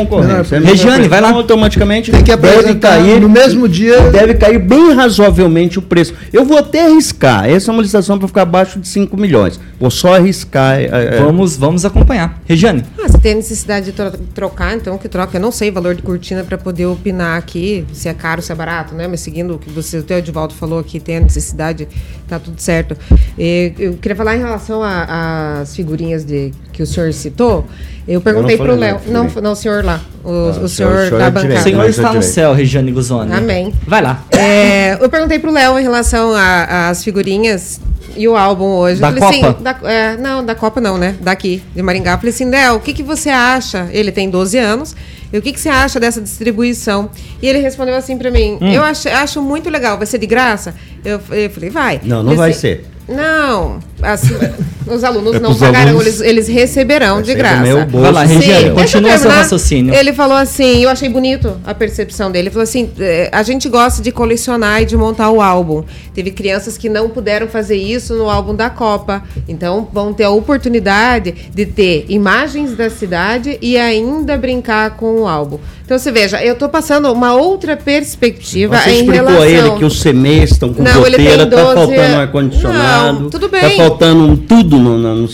[0.52, 1.28] Menor Regiane, vai lá.
[1.28, 4.00] Então, automaticamente Tem que deve cair no mesmo dia.
[4.10, 6.14] deve cair bem razoavelmente o preço.
[6.32, 7.48] Eu vou até arriscar.
[7.48, 9.58] Essa é uma licitação para ficar abaixo de 5 milhões.
[9.78, 10.78] Vou só arriscar.
[10.78, 12.40] é, é, Vamos, vamos acompanhar.
[12.46, 15.36] Regiane, Ah, se tem necessidade de tro- trocar, então que troca.
[15.36, 18.50] Eu não sei o valor de cortina para poder opinar aqui, se é caro, se
[18.52, 19.06] é barato, né?
[19.08, 21.86] Mas seguindo o que você, o teu Edivaldo falou aqui, tem a necessidade,
[22.28, 22.96] tá tudo certo.
[23.38, 27.66] E eu queria falar em relação às figurinhas de, que o senhor citou.
[28.06, 29.00] Eu perguntei para o Léo.
[29.06, 30.00] Não, não, o senhor lá.
[30.24, 30.68] O, Ah, o o senhor-
[31.04, 31.60] senhor, o da é o bancada.
[31.60, 33.32] Senhor mas está é no céu, Regiane Guzoni.
[33.32, 33.72] Amém.
[33.86, 34.22] Vai lá.
[34.32, 37.80] É, eu perguntei pro Léo em relação às figurinhas
[38.16, 39.00] e o álbum hoje.
[39.00, 39.52] Da eu falei Copa?
[39.52, 41.14] assim, da- é, não, da Copa não, né?
[41.20, 42.12] Daqui, de Maringá.
[42.12, 43.88] Eu falei assim, Léo, o que, que você acha?
[43.92, 44.94] Ele tem 12 anos.
[45.32, 47.08] E o que, que você acha dessa distribuição?
[47.40, 48.70] E ele respondeu assim pra mim, Hum.
[48.70, 50.74] eu acho, acho muito legal, vai ser de graça?
[51.04, 52.00] Eu, eu falei, vai.
[52.04, 52.84] Não, não Ele vai assim, ser.
[53.08, 54.34] Não, assim,
[54.86, 57.62] os alunos É não pagarão, alunos- eles, eles receberão de graça.
[57.62, 58.02] meu bolso.
[58.02, 59.94] Vai lá, Regiane, continua seu raciocínio.
[59.94, 62.44] Ele falou assim, eu achei bonito a percepção dele.
[62.48, 65.84] Ele falou assim, "É, a gente gosta de colecionar e de montar o álbum.
[66.14, 69.22] Teve crianças que não puderam fazer isso no álbum da Copa.
[69.48, 75.28] Então vão ter a oportunidade de ter imagens da cidade e ainda brincar com o
[75.28, 75.58] álbum.
[75.84, 79.42] Então você veja, eu tô passando uma outra perspectiva Você em explicou relação...
[79.42, 83.20] a ele que os CMEs estão com Não, ele tem goteira, tá 12 faltando ar-condicionado.
[83.20, 83.76] Não, tudo Tá bem.
[83.76, 83.91] faltando
[84.22, 85.28] um tudo no, no, no.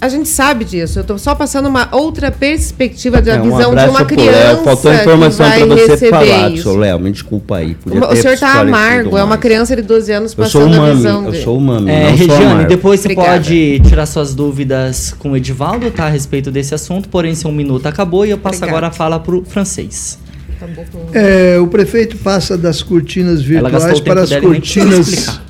[0.00, 0.98] A gente sabe disso.
[0.98, 4.62] Eu tô só passando uma outra perspectiva da É, um visão de abraço uma criança.
[4.64, 6.62] Faltou informação para você falar, isso.
[6.62, 6.98] seu Léo.
[7.00, 7.74] Me desculpa aí.
[7.74, 9.40] podia O senhor tá esclarecido amargo, é uma mais.
[9.40, 11.42] criança de 12 anos Eu sou um passando a mami, visão eu de...
[11.42, 13.32] sou um mami, É, Regiane, depois você Obrigada.
[13.32, 16.06] pode tirar suas dúvidas com o Edivaldo, tá?
[16.06, 18.72] A respeito desse assunto, porém seu minuto acabou e eu passo Obrigada.
[18.78, 20.18] agora a fala pro francês.
[20.56, 25.40] Acabou com- É, o prefeito passa das cortinas virtuais o para as cortinas.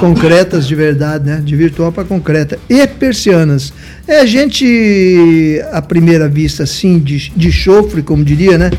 [0.00, 1.42] Concretas de verdade, né?
[1.44, 2.58] De virtual para concreta.
[2.68, 3.72] E persianas.
[4.06, 8.70] É, a gente, à primeira vista, assim, de, de chofre, como diria, né?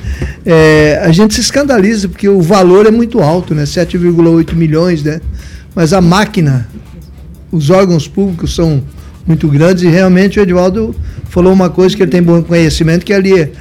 [0.46, 3.64] É, a gente se escandaliza, porque o valor é muito alto, né?
[3.64, 5.22] 7,8 milhões, né?
[5.76, 6.68] Mas a máquina,
[7.52, 8.84] os órgãos públicos são
[9.26, 10.96] muito grandes e realmente o Edivaldo
[11.30, 13.52] falou uma coisa que ele tem bom conhecimento, que ali é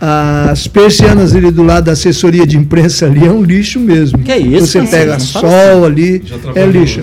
[0.00, 4.18] as persianas ali do lado da assessoria de imprensa ali é um lixo mesmo.
[4.18, 6.22] Que isso, Você pega Não fala sol ali,
[6.54, 7.02] é lixo.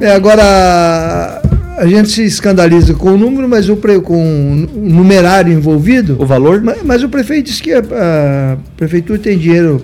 [0.00, 1.42] É, agora,
[1.76, 6.16] a gente se escandaliza com o número, mas o pre, com o numerário envolvido.
[6.18, 6.62] O valor?
[6.62, 9.82] Mas, mas o prefeito disse que a, a prefeitura tem dinheiro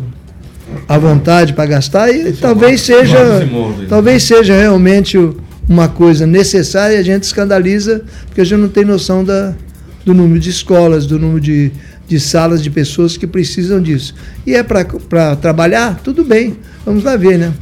[0.88, 3.88] à vontade para gastar e talvez seja, vários imóveis.
[3.88, 5.18] talvez seja realmente
[5.68, 9.54] uma coisa necessária e a gente escandaliza porque a gente não tem noção da,
[10.04, 11.72] do número de escolas, do número de,
[12.06, 14.14] de salas de pessoas que precisam disso.
[14.46, 16.00] E é para trabalhar?
[16.02, 17.52] Tudo bem, vamos lá ver, né?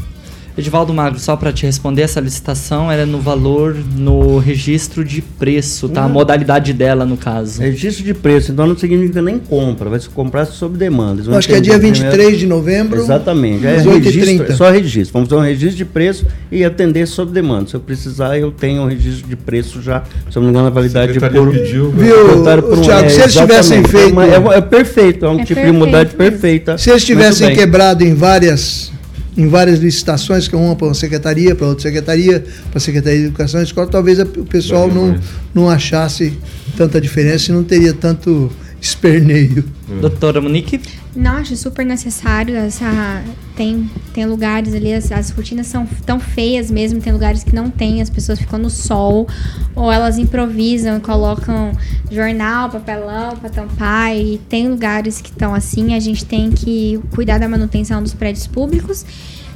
[0.57, 5.89] Edivaldo Magro, só para te responder, essa licitação era no valor no registro de preço,
[5.89, 6.05] tá?
[6.05, 7.61] A modalidade dela, no caso.
[7.61, 11.23] Registro de preço, então não significa nem compra, vai se comprar sob demanda.
[11.23, 13.01] Eles Acho que é dia primeiro- 23 de novembro.
[13.01, 13.67] Exatamente.
[13.67, 14.53] É registro, 8h30.
[14.53, 15.13] é só registro.
[15.15, 17.69] Vamos fazer um registro de preço e atender sob demanda.
[17.71, 20.69] Se eu precisar, eu tenho um registro de preço já, se eu não me engano,
[20.69, 21.51] a validade por.
[21.51, 23.89] pediu, Viu, por um- Thiago, é, se eles tivessem exatamente.
[23.91, 26.31] feito- É, uma- é é perfeito, é um É tipo de perfeito modalidade mesmo.
[26.31, 26.79] perfeita.
[26.79, 28.94] Se eles tivessem quebrado em várias
[29.37, 33.19] em várias licitações, que é uma para uma secretaria, para outra secretaria, para a Secretaria
[33.21, 35.19] de Educação e Escola, talvez o pessoal não,
[35.53, 36.39] não achasse
[36.77, 38.51] tanta diferença e não teria tanto
[38.85, 39.65] esperneio.
[40.01, 40.81] Doutora Monique?
[41.17, 42.55] Não, acho super necessário.
[42.57, 43.23] Essa,
[43.57, 47.71] tem, tem lugares ali, as, as rotinas são tão feias mesmo, tem lugares que não
[47.71, 49.27] tem, as pessoas ficam no sol,
[49.75, 51.73] ou elas improvisam e colocam
[52.11, 57.39] jornal, papelão para tampar, e tem lugares que estão assim, a gente tem que cuidar
[57.39, 59.07] da manutenção dos prédios públicos,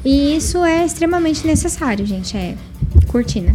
[0.05, 2.55] e isso é extremamente necessário, gente, é
[3.09, 3.55] cortina.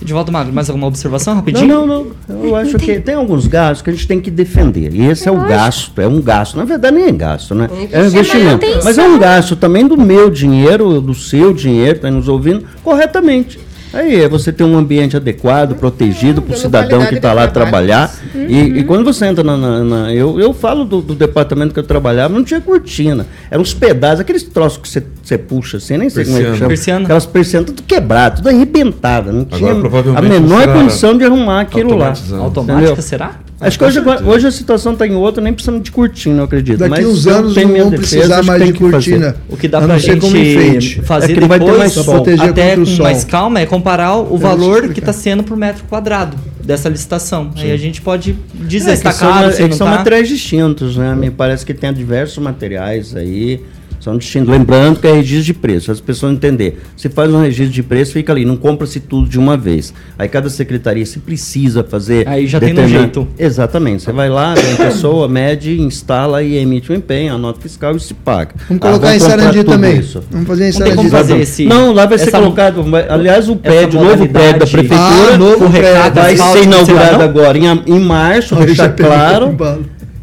[0.00, 1.86] Edivaldo Magro, mais alguma observação Não, rapidinho?
[1.86, 1.86] não,
[2.28, 2.44] não.
[2.44, 4.94] Eu acho que tem alguns gastos que a gente tem que defender.
[4.94, 6.56] E esse é o gasto, é um gasto.
[6.56, 7.68] Na verdade, nem é gasto, né?
[7.90, 8.66] É um investimento.
[8.84, 13.58] Mas é um gasto também do meu dinheiro, do seu dinheiro, está nos ouvindo, corretamente.
[13.92, 17.48] Aí é você ter um ambiente adequado, protegido para o dando cidadão que está lá
[17.48, 17.86] trabalho.
[17.86, 18.14] trabalhar.
[18.34, 19.56] E, e quando você entra na.
[19.56, 23.26] na- na- eu, eu falo do, do departamento que eu trabalhava, não tinha cortina.
[23.50, 26.54] Eram uns pedaços, aqueles troços que você, você puxa assim, nem sei como é que
[26.56, 26.68] chama.
[26.68, 27.04] Persiana.
[27.04, 29.32] Aquelas persianas tudo quebrado, tudo arrebentado.
[29.32, 29.72] Não tinha
[30.16, 32.12] a menor condição de arrumar aquilo lá.
[32.40, 33.02] Automática, Entendeu?
[33.02, 33.32] será?
[33.60, 36.78] Acho que hoje, hoje a situação está em outra, nem precisamos de cortina, eu acredito.
[36.78, 39.36] Daqui Mas uns anos não vão precisar mais tem de cortina.
[39.48, 41.78] O que dá A pra não ser gente fazer É que não vai ter depois,
[41.80, 42.04] mais sol.
[42.04, 43.02] proteger até contra o com sol.
[43.04, 47.50] mais calma, é comparar o valor que está sendo por metro quadrado dessa licitação.
[47.56, 49.76] Aí a gente pode dizer É, se que está são, caro, é se que não
[49.76, 49.96] são tá.
[49.96, 51.14] materiais distintos, né?
[51.16, 53.60] Me parece que tem diversos materiais aí.
[54.00, 54.48] São distintos.
[54.48, 56.80] Lembrando que é registro de preço, as pessoas entender.
[56.96, 59.92] Se faz um registro de preço, fica ali, não compra-se tudo de uma vez.
[60.18, 62.26] Aí cada secretaria, se precisa fazer.
[62.28, 63.26] Aí já tem no jeito.
[63.38, 64.04] Exatamente.
[64.04, 67.96] Você vai lá, vem a pessoa, mede, instala e emite um empenho, a nota fiscal
[67.96, 68.52] e se paga.
[68.68, 69.98] Vamos Ah, colocar em Sarandi também.
[69.98, 70.22] isso.
[70.30, 70.96] Vamos fazer em Não tem Sarandi.
[70.96, 71.42] como fazer também.
[71.42, 72.84] esse- Não, lá vai ser essa- colocado.
[73.08, 76.62] Aliás, o prédio, o novo prédio da prefeitura, Ah, novo o recado vai ser não
[76.62, 77.24] inaugurado não?
[77.24, 79.56] agora em, em março, pegou claro.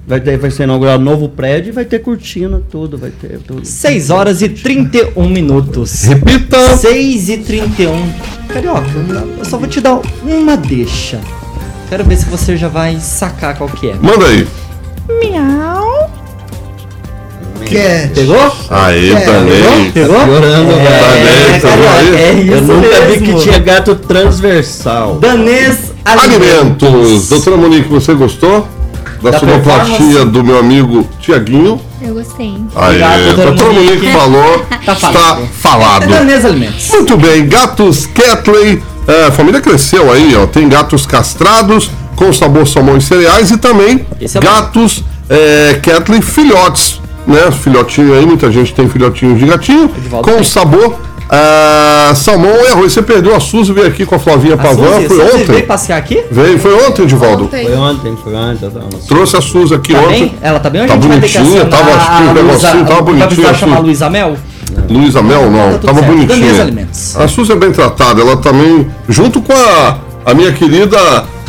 [0.08, 3.40] Vai, ter, vai ser inaugurado um novo prédio e vai ter cortina, tudo, vai ter
[3.40, 3.66] tudo.
[3.66, 6.04] 6 horas e 31 minutos.
[6.04, 6.78] Repita.
[6.78, 8.12] 6 e 31.
[8.50, 8.86] Carioca,
[9.40, 11.20] eu só vou te dar uma deixa.
[11.90, 13.96] Quero ver se você já vai sacar qual que é.
[13.96, 14.48] Manda aí.
[17.66, 18.12] Quer.
[18.14, 18.56] Pegou?
[18.70, 19.92] Aí, É, também.
[19.92, 20.20] Pegou?
[20.24, 22.22] Piorando, é, Danês, tá Carioca, vendo aí?
[22.22, 23.38] é isso Eu nunca vi mesmo.
[23.38, 25.16] que tinha gato transversal.
[25.16, 27.28] Danês Alimentos.
[27.30, 28.68] Doutora Monique, você gostou?
[29.26, 31.82] Da, Da sonoplastia do meu amigo Tiaguinho.
[32.02, 32.54] Eu gostei.
[32.76, 34.12] Aí, Obrigado, doutora doutora Monique Monique.
[34.14, 35.48] falou, Tá está falado.
[35.60, 36.04] falado.
[36.14, 36.24] É.
[36.92, 38.84] Muito bem, gatos Catley.
[39.08, 40.46] é, a família cresceu aí, ó.
[40.46, 47.02] Tem gatos castrados com sabor salmão e cereais e também é gatos é, Catley filhotes,
[47.26, 47.52] né?
[47.52, 50.44] Filhotinho aí, muita gente tem filhotinhos de gatinho Edivaldo com tem.
[50.44, 52.94] sabor é, salmão e arroz.
[52.94, 55.46] Você perdeu a Suzy, veio aqui com a Flavinha A Pavan, Suzy, foi Suzy ontem?
[55.46, 56.24] veio passear aqui?
[56.32, 57.46] Veio, foi ontem, Edivaldo.
[57.46, 57.66] Ontem.
[57.66, 58.70] Foi ontem, foi ontem.
[58.70, 58.86] tá, tá.
[59.08, 60.10] Trouxe a Suzy aqui Tá ontem.
[60.22, 60.36] bem?
[60.42, 62.34] Ela tá bem ou a Tá gente vai ter que bonitinha, tava um a Luísa-
[62.44, 63.80] negocinho, tava vai bonitinha a chamar.
[63.80, 64.36] Luísa Mel?
[64.90, 66.12] Luísa Mel, não, Tá tava certo.
[66.12, 66.88] Bonitinha.
[67.16, 70.98] A Suzy é bem tratada, ela também, junto com a, a minha querida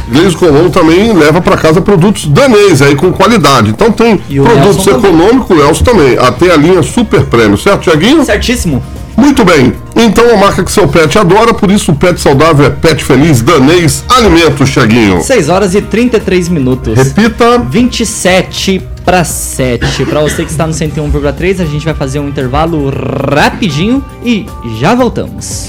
[0.09, 3.71] Gleise Colombo, também leva para casa produtos danês aí com qualidade.
[3.71, 5.11] Então tem produtos Nelson também.
[5.11, 6.17] econômicos, o Elcio também.
[6.19, 8.25] Até a linha Super Prêmio, certo, Tiaguinho?
[8.25, 8.81] Certíssimo.
[9.17, 9.73] Muito bem.
[9.97, 13.41] Então a marca que seu pet adora, por isso o pet saudável é pet feliz
[13.41, 15.23] danês alimentos, Tiaguinho.
[15.23, 16.97] 6 horas e 33 minutos.
[16.97, 17.59] Repita.
[17.59, 20.05] 27 para 7.
[20.05, 24.47] Para você que está no 101,3, a gente vai fazer um intervalo rapidinho e
[24.79, 25.69] já voltamos.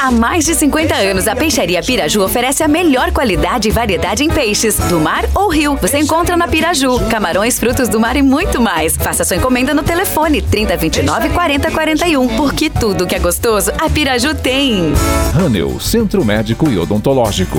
[0.00, 4.28] Há mais de 50 anos, a Peixaria Piraju oferece a melhor qualidade e variedade em
[4.28, 5.76] peixes, do mar ou rio.
[5.80, 8.96] Você encontra na Piraju, camarões, frutos do mar e muito mais.
[8.96, 14.92] Faça sua encomenda no telefone 3029 4041, porque tudo que é gostoso, a Piraju tem.
[15.34, 17.58] Hanel, Centro Médico e Odontológico.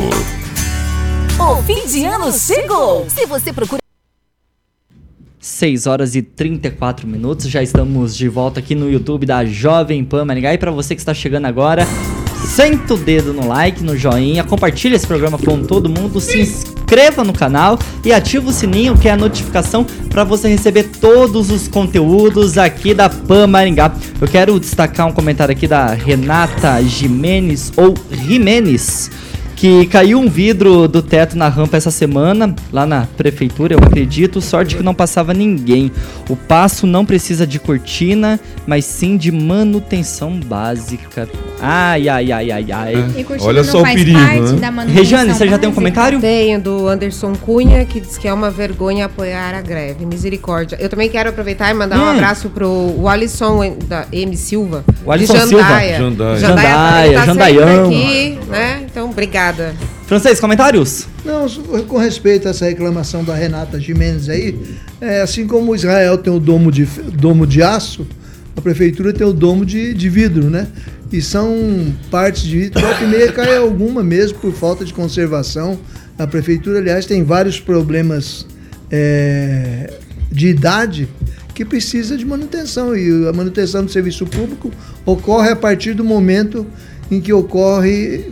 [1.39, 3.07] O fim de ano chegou!
[3.09, 3.80] Se você procura
[5.41, 10.23] 6 horas e 34 minutos, já estamos de volta aqui no YouTube da Jovem Pan
[10.23, 10.53] Maringá.
[10.53, 11.83] E para você que está chegando agora,
[12.45, 17.23] senta o dedo no like, no joinha, compartilha esse programa com todo mundo, se inscreva
[17.23, 21.67] no canal e ativa o sininho, que é a notificação para você receber todos os
[21.67, 23.95] conteúdos aqui da Pan Maringá.
[24.21, 29.09] Eu quero destacar um comentário aqui da Renata Jimenez ou Jimenez
[29.61, 34.41] que caiu um vidro do teto na rampa essa semana, lá na prefeitura, eu acredito.
[34.41, 35.91] Sorte que não passava ninguém.
[36.27, 41.29] O passo não precisa de cortina, mas sim de manutenção básica.
[41.61, 43.05] Ai, ai, ai, ai, ai.
[43.15, 44.59] E cortina Olha não só o faz perigo, parte né?
[44.61, 46.19] da manutenção Regiane, você já tem um comentário?
[46.19, 50.07] Tenho do Anderson Cunha, que diz que é uma vergonha apoiar a greve.
[50.07, 50.75] Misericórdia.
[50.81, 52.09] Eu também quero aproveitar e mandar um Hum.
[52.09, 54.35] abraço pro Alisson da M.
[54.35, 54.83] Silva.
[55.05, 55.61] O Alisson de Silva.
[55.63, 55.97] Jandaia.
[55.99, 56.39] Jandaia.
[56.39, 57.85] Jandaia, Jandaia, tá Jandaião.
[57.85, 58.81] aqui, né?
[58.89, 59.13] Então,
[59.51, 59.75] obrigada.
[60.07, 61.07] Francês, comentários?
[61.23, 61.47] Não,
[61.83, 64.57] com respeito a essa reclamação da Renata Jimenez aí,
[64.99, 68.05] é, assim como Israel tem o domo de, domo de aço,
[68.55, 70.67] a prefeitura tem o domo de, de vidro, né?
[71.11, 75.77] E são partes de vidro, volta e meia cai alguma mesmo por falta de conservação.
[76.17, 78.45] A prefeitura, aliás, tem vários problemas
[78.89, 79.93] é,
[80.31, 81.09] de idade
[81.53, 82.95] que precisa de manutenção.
[82.95, 84.71] E a manutenção do serviço público
[85.05, 86.65] ocorre a partir do momento
[87.11, 88.31] em que ocorre,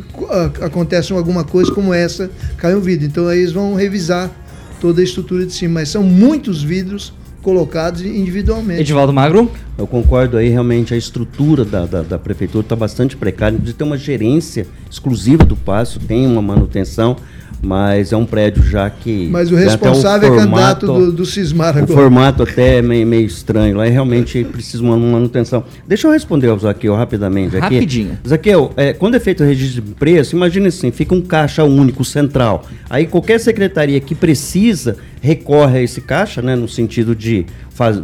[0.61, 3.05] acontece alguma coisa como essa, cai um vidro.
[3.05, 4.31] Então aí eles vão revisar
[4.79, 5.81] toda a estrutura de cima.
[5.81, 8.81] Mas são muitos vidros colocados individualmente.
[8.81, 9.51] Edivaldo Magro?
[9.77, 13.55] Eu concordo aí, realmente, a estrutura da, da, da prefeitura está bastante precária.
[13.55, 17.17] Inclusive tem uma gerência exclusiva do passo, tem uma manutenção,
[17.61, 19.27] mas é um prédio já que.
[19.31, 21.93] Mas o até um responsável é candidato formato- do, do Cismar O agora.
[22.01, 23.75] formato até é meio, meio estranho.
[23.77, 25.63] Lá é realmente precisa uma manutenção.
[25.87, 27.57] Deixa eu responder ao Zaqueu rapidamente.
[27.57, 27.75] Aqui.
[27.75, 28.17] Rapidinho.
[28.27, 32.03] Zaqueu, é, quando é feito o registro de preço, imagine assim, fica um caixa único
[32.05, 32.65] central.
[32.89, 38.01] Aí qualquer secretaria que precisa recorre a esse caixa, né, no sentido de faz-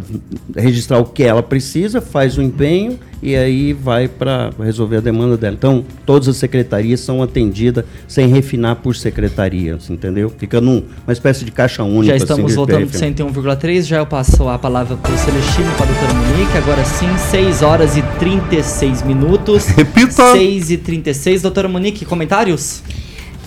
[0.56, 5.36] registrar o que ela precisa, faz o empenho e aí vai para resolver a demanda
[5.38, 5.56] dela.
[5.58, 10.32] Então, todas as secretarias são atendidas sem refinar por secretaria, assim, entendeu?
[10.38, 12.08] Fica num, uma espécie de caixa única.
[12.08, 13.82] Já estamos assim, voltando pro 101,3.
[13.84, 16.58] Já eu passo a palavra para o Celestino e para a doutora Monique.
[16.58, 19.66] Agora sim, 6 horas e 36 minutos.
[19.76, 20.34] Repita!
[20.34, 21.42] 6 e 36.
[21.42, 22.84] Doutora Monique, comentários?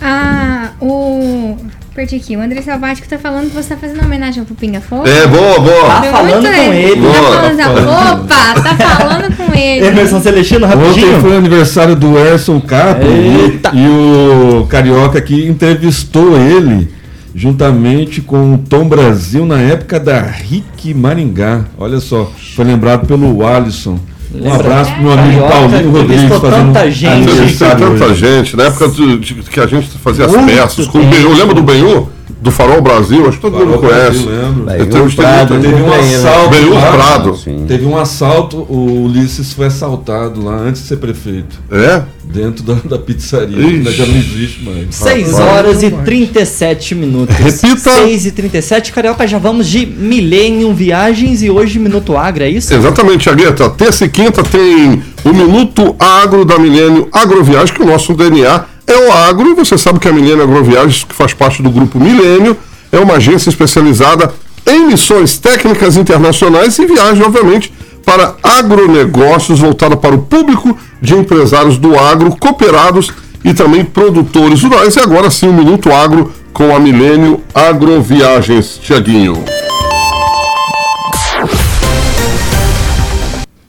[0.01, 1.57] Ah, o.
[1.99, 2.37] Perdi aqui.
[2.37, 5.05] O André Salvático tá falando que você tá fazendo homenagem pro Pinga Fogo.
[5.09, 5.83] É, boa, boa.
[5.83, 6.95] Tá falando com ele.
[6.95, 7.33] Tá Boa.
[7.33, 9.85] falando, opa, tá falando com ele.
[9.85, 11.21] Emerson Celestino, Ontem rapidinho.
[11.21, 13.73] foi o aniversário do Erson Capo Eita.
[13.75, 16.89] e, e o Carioca aqui entrevistou ele
[17.35, 21.65] juntamente com o Tom Brasil na época da Rick Maringá.
[21.77, 23.99] Olha só, foi lembrado pelo Alisson.
[24.35, 24.55] Um Lembra?
[24.61, 27.26] abraço pro meu amigo Carioca, Paulinho Rodrigues entrevistou fazendo tanta gente.
[27.26, 31.05] Tanta gente, na época do- de- que a gente fazia as Muito peças, com o.
[31.07, 32.11] Benhu, lembra do Benhu?
[32.41, 34.24] Do Farol Brasil, acho que todo mundo conhece.
[34.24, 36.70] Brasil, Prado, muito- Teve um assalto.
[36.74, 36.93] Lá.
[36.93, 37.36] Prado.
[37.36, 37.64] Sim.
[37.66, 41.59] Teve um assalto, o Ulisses foi assaltado lá antes de ser prefeito.
[41.70, 42.03] É?
[42.22, 43.59] Dentro da, da pizzaria.
[43.59, 43.82] Ixi.
[43.82, 44.95] que Já não existe mais.
[44.95, 45.49] 6 Rapaz.
[45.53, 47.34] horas e 37 minutos.
[47.34, 47.91] Repita.
[47.95, 48.93] 6 e 37.
[48.93, 52.72] Carioca, já vamos de Millennium Viagens e hoje Minuto Agro, é isso?
[52.72, 53.68] Exatamente, Tiagueta.
[53.70, 58.97] Terça e quinta tem o Minuto Agro da Milênio Agroviagem, que o nosso DNA é
[59.07, 59.55] o agro.
[59.55, 62.57] Você sabe que a Milênio Agroviagens, que faz parte do grupo Milênio,
[62.91, 64.32] é uma agência especializada
[64.66, 67.72] em missões técnicas internacionais e viagem, obviamente,
[68.05, 73.12] para agronegócios voltada para o público de empresários do agro, cooperados
[73.45, 74.97] e também produtores rurais.
[74.97, 78.80] E agora sim, o Minuto Agro com a Milênio Agroviagens.
[78.82, 79.45] Tiaguinho.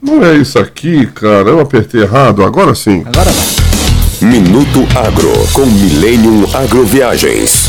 [0.02, 1.50] Não é isso aqui, cara.
[1.50, 2.44] Eu apertei errado.
[2.44, 3.04] Agora sim.
[3.06, 3.59] Agora vai.
[4.22, 7.69] Minuto Agro com Millennium Agroviagens.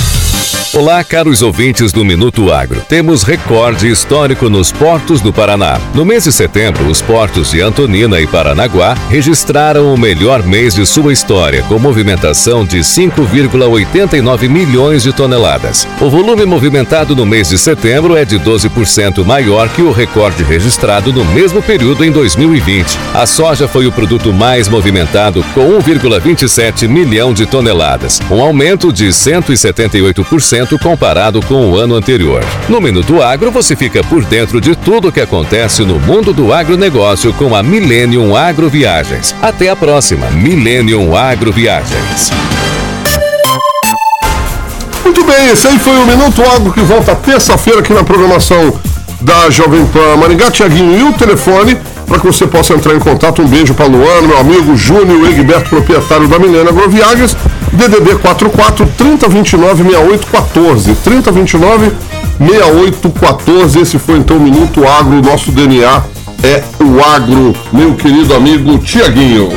[0.73, 2.81] Olá, caros ouvintes do Minuto Agro.
[2.89, 5.81] Temos recorde histórico nos portos do Paraná.
[5.97, 10.87] No mês de setembro, os portos de Antonina e Paranaguá registraram o melhor mês de
[10.87, 15.89] sua história, com movimentação de 5,89 milhões de toneladas.
[16.01, 21.12] O volume movimentado no mês de setembro é de 12% maior que o recorde registrado
[21.12, 22.97] no mesmo período em 2020.
[23.12, 29.09] A soja foi o produto mais movimentado, com 1,27 milhão de toneladas, um aumento de
[29.09, 32.45] 178% comparado com o ano anterior.
[32.69, 36.53] No Minuto Agro, você fica por dentro de tudo o que acontece no mundo do
[36.53, 39.35] agronegócio com a Millennium Agroviagens.
[39.41, 42.31] Até a próxima, Millennium Agroviagens.
[45.05, 48.79] Muito bem, esse aí foi o Minuto Agro que volta terça-feira aqui na programação
[49.21, 50.51] da Jovem Pan Maringá.
[50.51, 51.77] Tiaguinho, e o telefone
[52.11, 53.41] para que você possa entrar em contato.
[53.41, 57.37] Um beijo para Luano, meu amigo Júnior Egberto, proprietário da Milena Agroviagens.
[57.73, 60.95] DDD 44 3029 6814.
[60.97, 61.93] 3029
[62.39, 63.81] 6814.
[63.81, 65.23] Esse foi então o Minuto Agro.
[65.23, 66.03] Nosso DNA
[66.43, 69.51] é o agro, meu querido amigo Tiaguinho.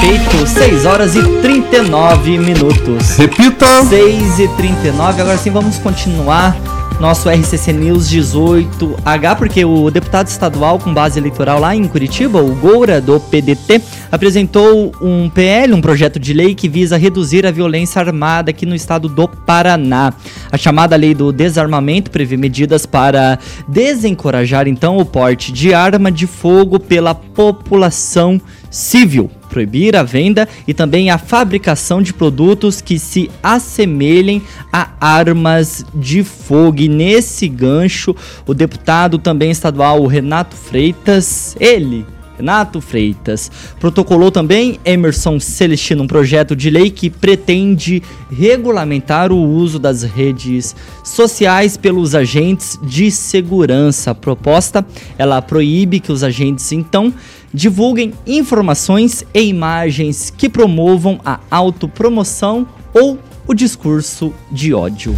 [0.00, 3.16] Feito 6 horas e 39 minutos.
[3.16, 3.82] Repita.
[3.84, 5.22] 6 e 39.
[5.22, 6.54] Agora sim, vamos continuar
[7.00, 12.54] nosso RCC News 18H, porque o deputado estadual com base eleitoral lá em Curitiba, o
[12.56, 13.80] Goura, do PDT,
[14.10, 18.74] apresentou um PL, um projeto de lei que visa reduzir a violência armada aqui no
[18.74, 20.12] estado do Paraná.
[20.50, 23.38] A chamada lei do desarmamento prevê medidas para
[23.68, 28.40] desencorajar então o porte de arma de fogo pela população
[28.70, 34.42] civil proibir a venda e também a fabricação de produtos que se assemelhem
[34.72, 36.80] a armas de fogo.
[36.80, 38.14] E nesse gancho,
[38.46, 42.04] o deputado também estadual Renato Freitas, ele
[42.38, 43.50] Renato Freitas.
[43.80, 48.00] Protocolou também Emerson Celestino um projeto de lei que pretende
[48.30, 54.12] regulamentar o uso das redes sociais pelos agentes de segurança.
[54.12, 54.86] A proposta,
[55.18, 57.12] ela proíbe que os agentes então
[57.52, 65.16] divulguem informações e imagens que promovam a autopromoção ou o discurso de ódio.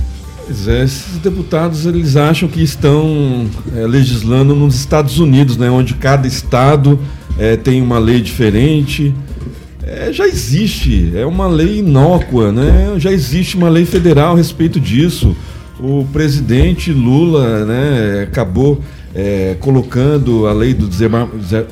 [0.67, 6.27] É, esses deputados eles acham que estão é, legislando nos Estados Unidos, né, onde cada
[6.27, 6.99] estado
[7.39, 9.15] é, tem uma lei diferente.
[9.83, 12.95] É, já existe, é uma lei inócua, né?
[12.99, 15.37] Já existe uma lei federal a respeito disso.
[15.81, 18.81] O presidente Lula né, acabou
[19.15, 20.89] é, colocando a lei do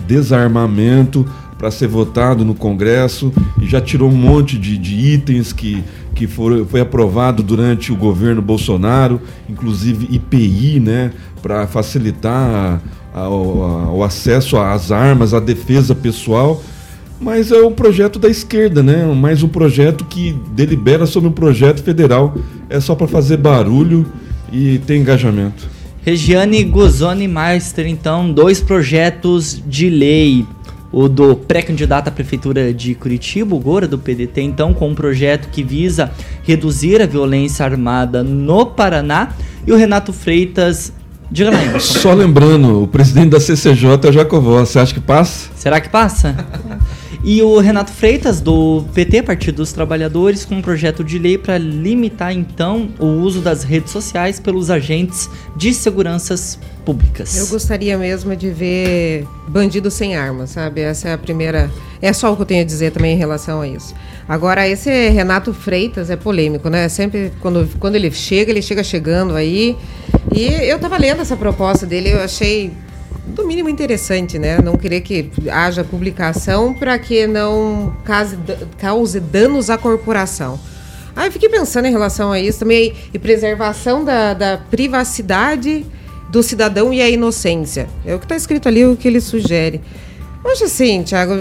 [0.06, 1.26] desarmamento
[1.58, 5.82] para ser votado no Congresso e já tirou um monte de, de itens que,
[6.14, 11.10] que foram, foi aprovado durante o governo Bolsonaro, inclusive IPI, né,
[11.42, 12.80] para facilitar
[13.12, 16.62] a, a, o acesso às armas, à defesa pessoal.
[17.20, 19.04] Mas é um projeto da esquerda, né?
[19.12, 22.36] Mais um projeto que delibera sobre um projeto federal.
[22.70, 24.06] É só para fazer barulho
[24.52, 25.68] e ter engajamento.
[26.08, 30.46] Regiane Gozoni Meister, então, dois projetos de lei
[30.90, 35.50] o do pré-candidato à prefeitura de Curitiba, o Gora do PDT, então, com um projeto
[35.50, 36.10] que visa
[36.44, 39.34] reduzir a violência armada no Paraná,
[39.66, 40.94] e o Renato Freitas.
[41.30, 41.98] Diga lá, Emerson.
[41.98, 45.50] Só lembrando, o presidente da CCJ é o Jacovó, você acha que passa?
[45.56, 46.34] Será que passa?
[47.24, 51.58] E o Renato Freitas, do PT, Partido dos Trabalhadores, com um projeto de lei para
[51.58, 57.36] limitar, então, o uso das redes sociais pelos agentes de seguranças públicas.
[57.36, 60.80] Eu gostaria mesmo de ver bandido sem arma, sabe?
[60.80, 61.68] Essa é a primeira.
[62.00, 63.94] É só o que eu tenho a dizer também em relação a isso.
[64.28, 66.88] Agora, esse Renato Freitas é polêmico, né?
[66.88, 69.76] Sempre quando, quando ele chega, ele chega chegando aí.
[70.32, 72.72] E eu estava lendo essa proposta dele, eu achei
[73.28, 74.58] do mínimo interessante, né?
[74.60, 78.36] Não querer que haja publicação para que não cause,
[78.78, 80.58] cause danos à corporação.
[81.14, 85.84] Aí eu fiquei pensando em relação a isso também, e preservação da, da privacidade
[86.30, 87.88] do cidadão e a inocência.
[88.04, 89.80] É o que está escrito ali, o que ele sugere.
[90.44, 91.32] Hoje assim, Thiago,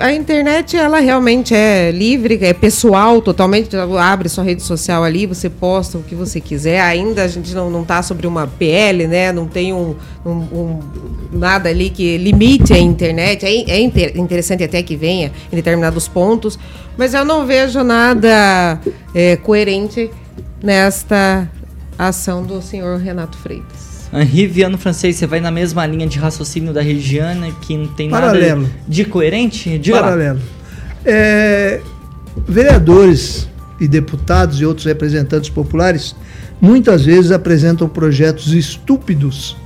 [0.00, 3.76] a, a, internet ela realmente é livre, é pessoal totalmente.
[3.76, 6.80] Abre sua rede social ali, você posta o que você quiser.
[6.80, 9.30] Ainda a gente não está sobre uma PL, né?
[9.30, 9.94] Não tem um,
[10.24, 10.80] um, um,
[11.32, 13.44] nada ali que limite a internet.
[13.44, 16.58] É, é inter, interessante até que venha em determinados pontos,
[16.96, 18.80] mas eu não vejo nada
[19.14, 20.10] é, coerente
[20.62, 21.46] nesta
[21.98, 23.85] ação do senhor Renato Freitas.
[24.12, 28.08] Henri Viano Francês, você vai na mesma linha de raciocínio da Regiana, que não tem
[28.08, 28.62] Paralelo.
[28.62, 29.78] nada de coerente?
[29.78, 30.40] Diga Paralelo.
[31.04, 31.80] É,
[32.46, 33.48] vereadores
[33.80, 36.14] e deputados e outros representantes populares
[36.60, 39.56] muitas vezes apresentam projetos estúpidos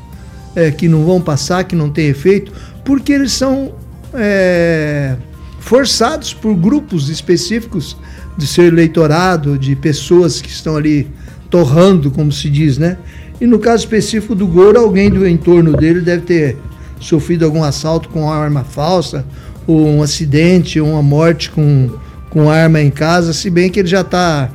[0.55, 2.53] é, que não vão passar, que não têm efeito,
[2.85, 3.73] porque eles são
[4.15, 5.17] é,
[5.61, 7.97] forçados por grupos específicos
[8.37, 11.09] de seu eleitorado, de pessoas que estão ali
[11.49, 12.97] torrando, como se diz, né?
[13.41, 16.57] E no caso específico do Goro, alguém do entorno dele deve ter
[17.01, 19.25] sofrido algum assalto com arma falsa,
[19.67, 21.91] ou um acidente, ou uma morte com,
[22.29, 24.51] com arma em casa, se bem que ele já está.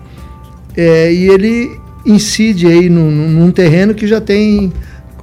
[0.77, 4.71] É, e ele incide aí num, num terreno que já tem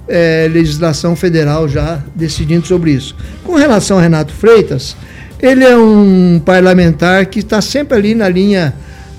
[0.08, 3.14] é, legislação federal já decidindo sobre isso.
[3.44, 4.96] Com relação a Renato Freitas,
[5.40, 8.74] ele é um parlamentar que está sempre ali na linha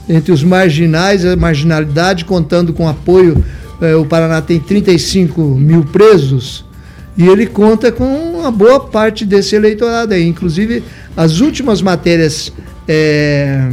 [0.08, 3.44] entre os marginais, a marginalidade, contando com apoio
[3.82, 6.66] é, o Paraná tem 35 mil presos
[7.18, 10.28] e ele conta com uma boa parte desse eleitorado aí.
[10.28, 10.84] Inclusive,
[11.16, 12.52] as últimas matérias
[12.88, 13.70] é,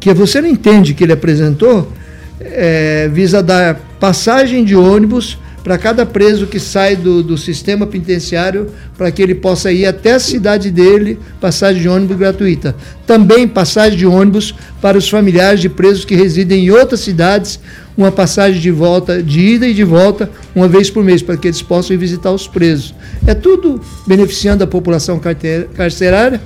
[0.00, 1.92] que você não entende que ele apresentou
[2.40, 8.68] é, visa dar passagem de ônibus para cada preso que sai do, do sistema penitenciário,
[8.96, 12.76] para que ele possa ir até a cidade dele, passagem de ônibus gratuita.
[13.04, 17.58] Também passagem de ônibus para os familiares de presos que residem em outras cidades,
[17.96, 21.48] uma passagem de volta, de ida e de volta, uma vez por mês, para que
[21.48, 22.94] eles possam ir visitar os presos.
[23.26, 25.20] É tudo beneficiando a população
[25.74, 26.40] carcerária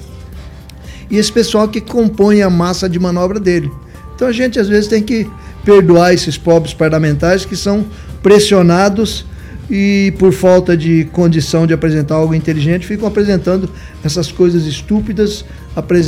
[1.11, 3.71] e esse pessoal que compõe a massa de manobra dele.
[4.17, 5.29] Então a gente às vezes tem que
[5.63, 7.85] perdoar esses pobres parlamentares que são
[8.23, 9.27] pressionados
[9.71, 13.71] e por falta de condição de apresentar algo inteligente ficam apresentando
[14.05, 15.45] essas coisas estúpidas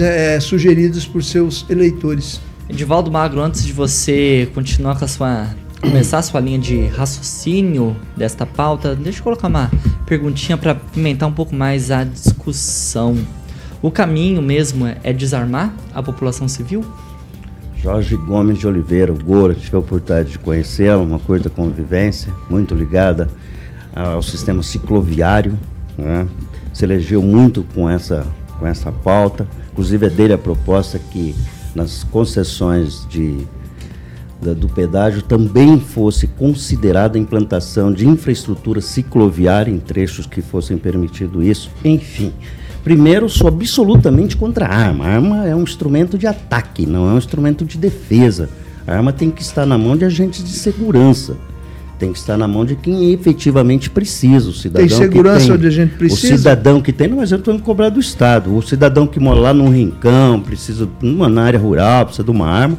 [0.01, 2.41] é, sugeridas por seus eleitores.
[2.69, 5.49] Edivaldo Magro, antes de você continuar com a sua
[5.81, 9.71] começar a sua linha de raciocínio desta pauta, deixa eu colocar uma
[10.07, 13.19] perguntinha para pimentar um pouco mais a discussão.
[13.83, 16.85] O caminho mesmo é desarmar a população civil?
[17.83, 22.33] Jorge Gomes de Oliveira, o Gora, tive a oportunidade de conhecê-lo, uma coisa da convivência,
[22.49, 23.29] muito ligada
[23.95, 25.59] ao sistema cicloviário,
[25.99, 26.27] né?
[26.73, 28.25] se elegeu muito com essa,
[28.59, 29.47] com essa pauta.
[29.73, 31.35] Inclusive é dele a proposta que
[31.75, 33.39] nas concessões de,
[34.41, 40.79] da- do pedágio também fosse considerada a implantação de infraestrutura cicloviária em trechos que fossem
[40.79, 41.71] permitido isso.
[41.85, 42.33] Enfim,
[42.83, 45.05] primeiro, sou absolutamente contra a arma.
[45.05, 48.49] A arma é um instrumento de ataque, não é um instrumento de defesa.
[48.87, 51.37] A arma tem que estar na mão de agentes de segurança.
[52.03, 54.51] Tem que estar na mão de quem efetivamente precisa.
[54.51, 56.35] O cidadão Tem segurança que tem, onde a gente precisa?
[56.35, 58.57] O cidadão que tem, não, mas eu estou cobrar do Estado.
[58.57, 62.49] O cidadão que mora lá num rincão, precisa, numa na área rural, precisa de uma
[62.49, 62.77] arma,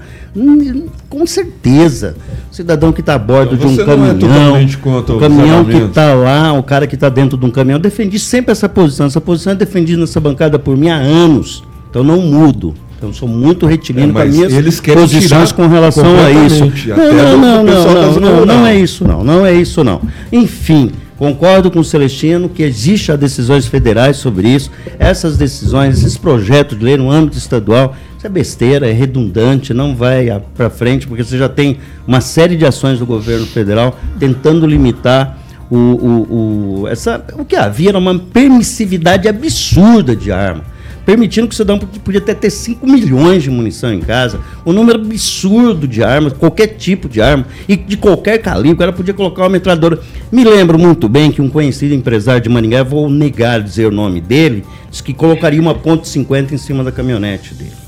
[1.07, 2.17] com certeza.
[2.51, 5.63] O cidadão que está a bordo de um Você não é caminhão, contra o caminhão
[5.63, 8.67] que está lá, o cara que está dentro de um caminhão, eu defendi sempre essa
[8.67, 9.05] posição.
[9.05, 11.63] Essa posição é defendida nessa bancada por mim há anos.
[11.89, 12.73] Então não mudo.
[13.03, 16.63] Então sou muito retilíneo É, com as minhas eles posições com relação a isso.
[16.63, 19.99] completamente, Não, não, não, não, não, não, é isso não, não é isso não.
[20.31, 24.71] Enfim, concordo com o Celestino que existe as decisões federais sobre isso.
[24.97, 29.93] Essas decisões, esses projetos de lei no âmbito estadual, isso é besteira, é redundante, não
[29.93, 34.65] vai para frente, porque você já tem uma série de ações do governo federal tentando
[34.65, 35.39] limitar
[35.69, 40.71] o, o, o, essa, o que havia era uma permissividade absurda de arma
[41.05, 44.99] permitindo que o cidadão podia até ter 5 milhões de munição em casa, um número
[44.99, 49.43] absurdo de armas, qualquer tipo de arma, e de qualquer calibre, o cara podia colocar
[49.43, 49.99] uma metralhadora.
[50.31, 54.21] Me lembro muito bem que um conhecido empresário de Maringá, vou negar dizer o nome
[54.21, 57.82] dele, disse que colocaria uma ponto .50 em cima da caminhonete dele.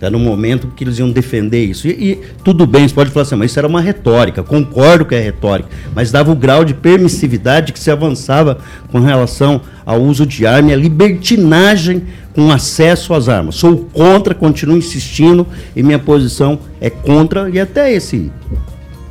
[0.00, 1.88] Era no momento que eles iam defender isso.
[1.88, 5.14] E, e tudo bem, você pode falar assim, mas isso era uma retórica, concordo que
[5.14, 8.58] é retórica, mas dava o grau de permissividade que se avançava
[8.92, 13.56] com relação ao uso de arma e a libertinagem com acesso às armas.
[13.56, 15.44] Sou contra, continuo insistindo,
[15.74, 18.30] e minha posição é contra, e até esse,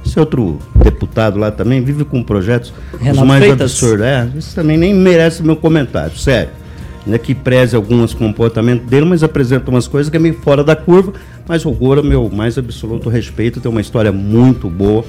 [0.06, 3.72] esse outro deputado lá também vive com projetos os mais Freitas.
[3.72, 4.06] absurdos.
[4.06, 6.52] É, isso também nem merece meu comentário, sério
[7.08, 10.76] né, que preze alguns comportamentos dele, mas apresenta umas coisas que é meio fora da
[10.76, 11.14] curva.
[11.48, 15.06] Mas o Gora, meu mais absoluto respeito, tem uma história muito boa,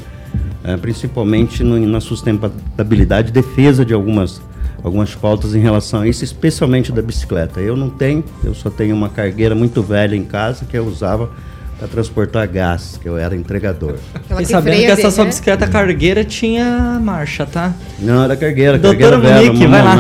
[0.65, 4.41] eh, principalmente no- na sustentabilidade e defesa de algumas,
[4.85, 7.61] algumas pautas em relação a isso, especialmente da bicicleta.
[7.61, 11.31] Eu não tenho, eu só tenho uma cargueira muito velha em casa que eu usava
[11.79, 13.95] para transportar gás, que eu era entregador.
[14.29, 17.73] Fiquei sabendo que essa sua bicicleta cargueira tinha marcha, tá?
[18.01, 19.97] Não, era cargueira, Doutora cargueira velha, Monique, uma vai lá.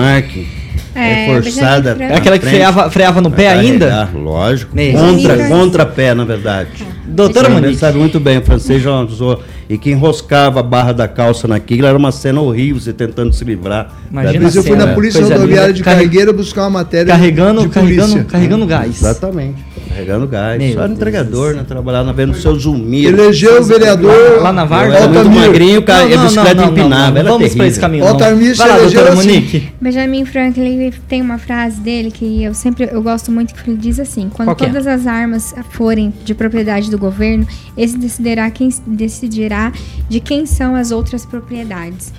[0.98, 1.94] É, reforçada.
[1.94, 2.54] Benjamin É aquela que frente.
[2.56, 4.08] freava, freava no pé ainda?
[4.14, 4.74] Lógico.
[4.74, 6.68] Meu Contra, contra pé, na verdade.
[7.06, 7.76] Doutora Você Monique.
[7.76, 9.42] sabe muito bem, o francês já usou.
[9.68, 13.44] E que enroscava a barra da calça naquilo era uma cena horrível, você tentando se
[13.44, 13.92] livrar.
[14.10, 17.62] Imagina Mas eu fui na Polícia Coisa Rodoviária de Carre- Carregueira buscar uma matéria Carregando,
[17.62, 18.24] de carregando, polícia.
[18.30, 18.96] carregando gás.
[19.02, 19.56] Exatamente.
[19.98, 20.58] Carregando gás.
[20.62, 21.64] Meu Só era entregador, né?
[21.66, 23.20] Trabalhava vendo seu Zumiro.
[23.20, 24.94] Elegeu o vereador Lá na Vargas?
[24.96, 25.46] era muito Altamiro.
[25.46, 27.22] magrinho, cara, Não, e a bicicleta não, não, empinava.
[27.22, 28.04] não, Vamos pra esse caminho.
[28.04, 28.12] não.
[28.12, 29.34] Altamiro Vai lá, se elegeu doutora assim.
[29.34, 29.68] Monique.
[29.80, 33.98] Benjamin Franklin tem uma frase dele que eu sempre eu gosto muito que ele diz
[33.98, 34.66] assim: quando Qual é?
[34.72, 37.46] todas as armas forem de propriedade do governo,
[37.76, 39.72] esse decidirá quem decidirá
[40.08, 42.12] de quem são as outras propriedades.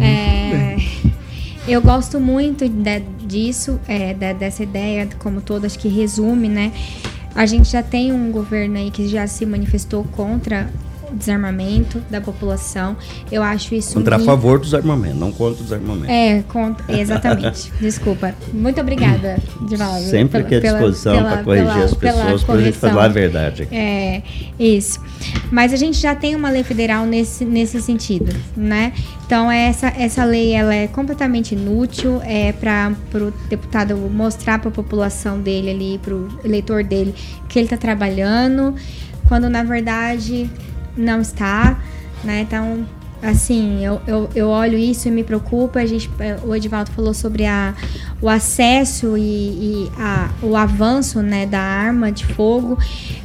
[0.00, 0.76] É,
[1.72, 6.72] eu gosto muito de- disso, é, da- dessa ideia, como todas que resume, né?
[7.34, 10.68] A gente já tem um governo aí que já se manifestou contra
[11.14, 12.96] desarmamento da população.
[13.30, 16.08] Eu acho isso Contra a muito- favor dos armamentos, não contra os armamentos.
[16.10, 17.72] é, contra, exatamente.
[17.80, 18.34] Desculpa.
[18.52, 19.38] Muito obrigada,
[19.68, 20.04] Divaldo.
[20.04, 23.08] Sempre pela- aqui à disposição para corrigir pela- as pessoas, para a gente falar a
[23.08, 23.74] verdade aqui.
[23.74, 24.22] É,
[24.58, 25.00] isso.
[25.50, 28.92] Mas a gente já tem uma lei federal nesse, nesse sentido, né?
[29.26, 34.72] Então essa, essa lei ela é completamente inútil, é para o deputado mostrar para a
[34.72, 37.14] população dele ali, para o eleitor dele,
[37.48, 38.74] que ele está trabalhando,
[39.28, 40.50] quando na verdade
[41.00, 41.78] não está,
[42.22, 42.42] né?
[42.42, 42.86] Então
[43.22, 45.80] assim, eu, eu, eu olho isso e me preocupa.
[45.80, 47.74] A gente, eh, o Edivaldo falou sobre a,
[48.20, 52.78] o acesso e, e a, o avanço né, da arma de fogo.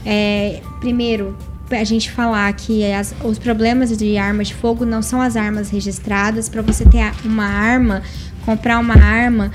[0.06, 1.36] É, primeiro,
[1.72, 5.70] a gente falar que as- os problemas de arma de fogo não são as armas
[5.70, 6.50] registradas.
[6.50, 8.02] Para você ter uma arma,
[8.46, 9.50] comprar uma arma,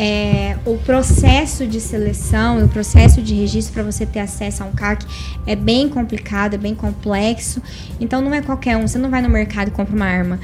[0.00, 4.66] é, o processo de seleção e o processo de registro para você ter acesso a
[4.66, 5.04] um CAC
[5.44, 7.60] é bem complicado, é bem complexo.
[7.98, 10.38] Então não é qualquer um, você não vai no mercado e compra uma arma.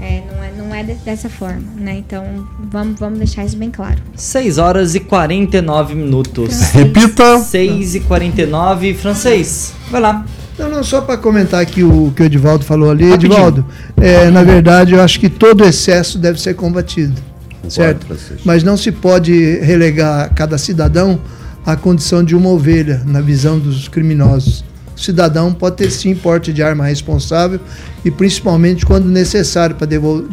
[0.00, 1.96] É, não é, não é de- dessa forma, né?
[1.98, 2.24] Então
[2.70, 3.98] vamos, vamos deixar isso bem claro.
[4.14, 6.60] 6 horas e 49 minutos.
[6.70, 7.40] Repita.
[7.40, 10.24] 6 e 49 Francês, vai lá.
[10.56, 13.10] Não, não, só para comentar aqui o que o Edivaldo falou ali.
[13.10, 13.32] Rapidinho.
[13.32, 17.31] Edivaldo, é, na verdade, eu acho que todo excesso deve ser combatido.
[17.68, 18.06] Certo?
[18.44, 21.20] Mas não se pode relegar cada cidadão
[21.64, 24.64] à condição de uma ovelha, na visão dos criminosos.
[25.04, 27.58] Cidadão pode ter sim porte de arma responsável
[28.04, 29.88] e principalmente quando necessário para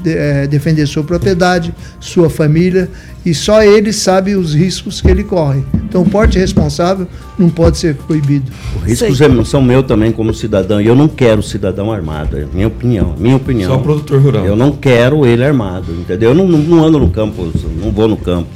[0.06, 2.90] eh, defender sua propriedade, sua família
[3.26, 5.64] e só ele sabe os riscos que ele corre.
[5.74, 7.08] Então, o porte responsável
[7.38, 8.52] não pode ser proibido.
[8.78, 12.46] Os riscos é- são meus também como cidadão e eu não quero cidadão armado, é
[12.54, 13.72] minha opinião, minha opinião.
[13.72, 14.46] Só produtor rural.
[14.46, 16.30] Eu não quero ele armado, entendeu?
[16.30, 17.52] Eu não, não, não ando no campo,
[17.82, 18.48] não vou no campo.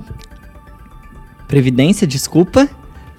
[1.49, 2.69] previdência, desculpa,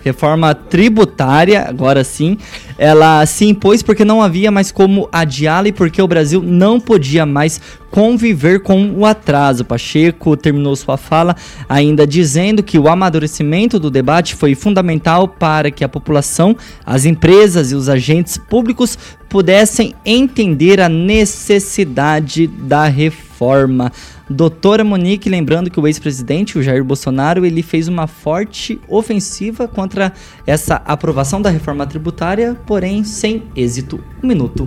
[0.01, 2.37] reforma tributária, agora sim,
[2.79, 7.25] ela se impôs porque não havia mais como adiá-la e porque o Brasil não podia
[7.25, 7.59] mais
[7.91, 9.65] conviver com o atraso.
[9.65, 11.35] Pacheco terminou sua fala
[11.67, 16.55] ainda dizendo que o amadurecimento do debate foi fundamental para que a população,
[16.85, 23.91] as empresas e os agentes públicos pudessem entender a necessidade da reforma.
[24.29, 30.13] Doutora Monique, lembrando que o ex-presidente, o Jair Bolsonaro, ele fez uma forte ofensiva contra
[30.45, 33.99] essa aprovação da reforma tributária, porém sem êxito.
[34.21, 34.63] Um minuto.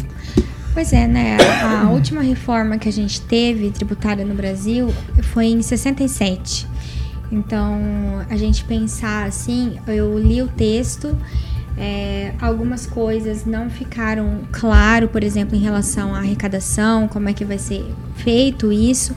[0.75, 1.37] Pois é, né?
[1.63, 4.93] A, última reforma que a gente teve tributária no Brasil
[5.33, 6.67] foi em 67.
[7.31, 7.79] Então,
[8.29, 11.17] a gente pensar assim, eu li o texto,
[11.79, 17.45] é, algumas coisas não ficaram claro, por exemplo, em relação à arrecadação, como é que
[17.45, 17.87] vai ser
[18.17, 19.15] feito isso.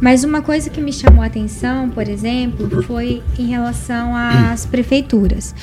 [0.00, 5.54] Mas uma coisa que me chamou a atenção, por exemplo, foi em relação às prefeituras.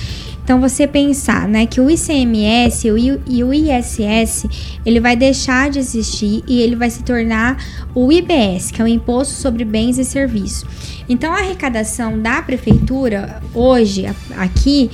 [0.44, 2.88] Então você pensar, né, que o ICMS
[3.28, 4.46] e o ISS,
[4.86, 7.58] ele vai deixar de existir e ele vai se tornar
[7.96, 10.66] o IBS, que é o Imposto sobre Bens e Serviços.
[11.08, 14.06] Então a arrecadação da prefeitura hoje
[14.38, 14.92] aqui,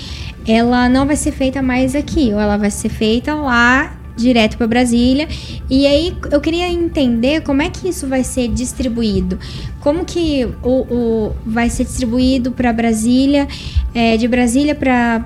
[0.48, 4.68] ela não vai ser feita mais aqui, ou ela vai ser feita lá direto para
[4.68, 5.28] Brasília.
[5.70, 9.40] E aí eu queria entender como é que isso vai ser distribuído.
[9.80, 13.48] Como que o, o- vai ser distribuído para Brasília,
[13.94, 15.26] é, de Brasília para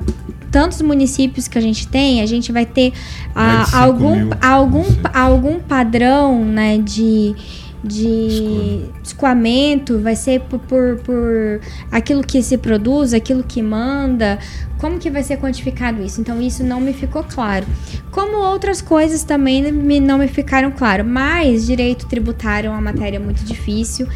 [0.51, 2.93] tantos municípios que a gente tem, a gente vai ter
[3.33, 7.35] ah, de cinco algum, mil, algum, algum padrão né, de,
[7.83, 11.59] de escoamento, vai ser por, por, por
[11.91, 14.39] aquilo que se produz, aquilo que manda.
[14.77, 16.21] Como que vai ser quantificado isso?
[16.21, 17.65] Então isso não me ficou claro.
[18.09, 21.03] Como outras coisas também me, não me ficaram claro.
[21.03, 24.07] Mas direito tributário é uma matéria muito difícil,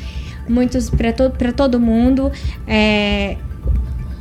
[0.48, 2.32] muitos para to, pra todo mundo.
[2.66, 3.38] É,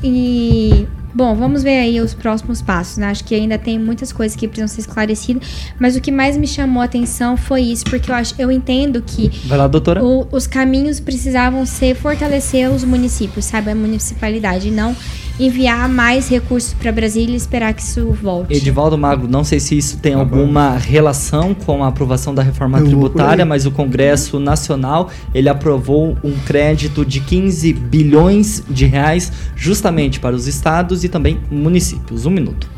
[0.03, 3.07] e Bom, vamos ver aí os próximos passos, né?
[3.07, 5.43] Acho que ainda tem muitas coisas que precisam ser esclarecidas,
[5.81, 9.01] mas o que mais me chamou a atenção foi isso, porque eu acho, eu entendo
[9.01, 10.05] que Vai lá, doutora.
[10.05, 14.95] o- os caminhos precisavam ser fortalecer os municípios, sabe, a municipalidade, não
[15.39, 18.55] enviar mais recursos para Brasília e esperar que isso volte.
[18.55, 22.87] Edivaldo Magro, não sei se isso tem alguma relação com a aprovação da reforma Eu
[22.87, 30.21] tributária, mas o Congresso Nacional ele aprovou um crédito de 15 bilhões de reais justamente
[30.21, 32.27] para os estados e também municípios.
[32.27, 32.77] Um minuto.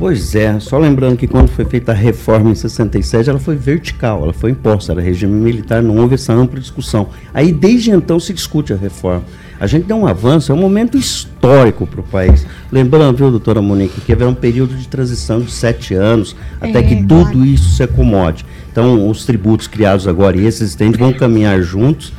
[0.00, 4.22] Pois é, só lembrando que quando foi feita a reforma em 67, ela foi vertical,
[4.22, 7.10] ela foi imposta, era regime militar, não houve essa ampla discussão.
[7.34, 9.22] Aí desde então se discute a reforma.
[9.60, 12.46] A gente deu um avanço, é um momento histórico para o país.
[12.72, 16.82] Lembrando, viu, doutora Monique, que haverá um período de transição de sete anos até É,
[16.82, 17.26] que claro.
[17.26, 18.46] tudo isso se acomode.
[18.72, 22.10] Então, os tributos criados agora e esses existentes vão caminhar juntos.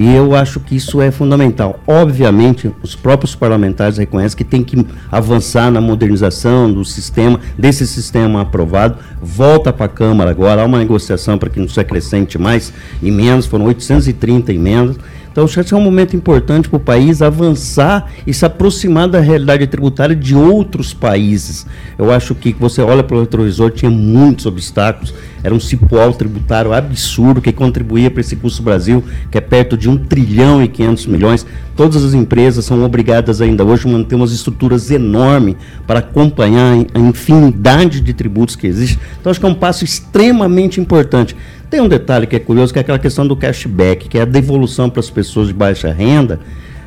[0.00, 1.80] E eu acho que isso é fundamental.
[1.84, 8.42] Obviamente, os próprios parlamentares reconhecem que tem que avançar na modernização do sistema, desse sistema
[8.42, 8.96] aprovado.
[9.20, 12.72] Volta para a Câmara agora, há uma negociação para que não se acrescente mais
[13.02, 14.96] emendas, foram 830 emendas.
[15.38, 19.06] Então, acho que esse é um momento importante para o país avançar e se aproximar
[19.06, 21.64] da realidade tributária de outros países.
[21.96, 25.14] Eu acho que você olha para o retrovisor, tinha muitos obstáculos,
[25.44, 29.88] era um cipoal tributário absurdo que contribuía para esse custo Brasil, que é perto de
[29.88, 31.46] 1 trilhão e 500 milhões.
[31.76, 35.54] Todas as empresas são obrigadas ainda hoje a manter umas estruturas enormes
[35.86, 38.98] para acompanhar a infinidade de tributos que existe.
[39.20, 41.36] Então, acho que é um passo extremamente importante.
[41.70, 44.24] Tem um detalhe que é curioso, que é aquela questão do cashback, que é a
[44.24, 46.40] devolução para as pessoas de baixa renda,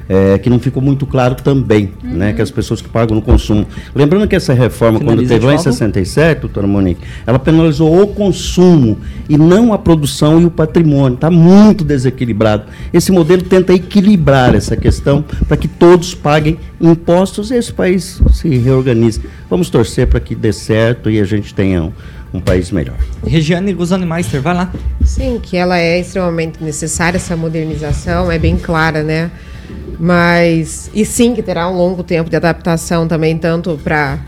[0.09, 2.33] eh, que não ficou muito claro também, né?
[2.33, 3.65] Que as pessoas que pagam no consumo.
[3.95, 5.77] Lembrando que essa reforma, quando Finaliza, teve lá em Edivaldo.
[5.77, 8.97] 67, doutora Monique, ela penalizou o consumo
[9.29, 11.15] e não a produção e o patrimônio.
[11.15, 12.63] Está muito desequilibrado.
[12.91, 18.49] Esse modelo tenta equilibrar essa questão para que todos paguem impostos e esse país se
[18.49, 19.21] reorganize.
[19.49, 21.91] Vamos torcer para que dê certo e a gente tenha um,
[22.33, 22.97] um país melhor.
[23.25, 24.71] Regiane Guzani Meister, vai lá.
[25.03, 29.31] Sim, que ela é extremamente necessária, essa modernização, é bem clara, né?
[29.99, 34.19] Mas, e sim, que terá um longo tempo de adaptação também, tanto para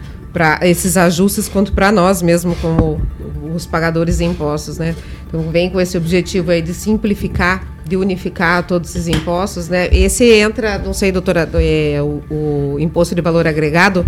[0.62, 3.01] esses ajustes quanto para nós mesmo, como
[3.54, 4.95] os pagadores de impostos, né?
[5.28, 9.88] Então, vem com esse objetivo aí de simplificar, de unificar todos esses impostos, né?
[9.91, 14.06] Esse entra, não sei, doutora, é, o, o imposto de valor agregado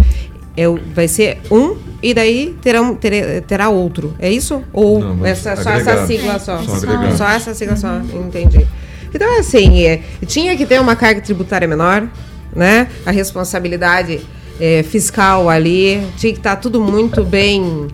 [0.58, 4.14] é, vai ser um e daí terá, terá, terá outro.
[4.20, 4.62] É isso?
[4.72, 6.62] Ou Não, essa, só essa sigla só?
[6.62, 7.18] Só agregado.
[7.18, 8.66] Só essa sigla só, entendi.
[9.14, 12.08] Então, é assim, é, tinha que ter uma carga tributária menor,
[12.54, 12.88] né?
[13.06, 14.20] A responsabilidade
[14.60, 17.88] é, fiscal ali, tinha que estar tudo muito bem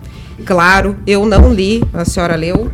[0.44, 0.96] claro.
[1.06, 2.70] Eu não li, a senhora leu.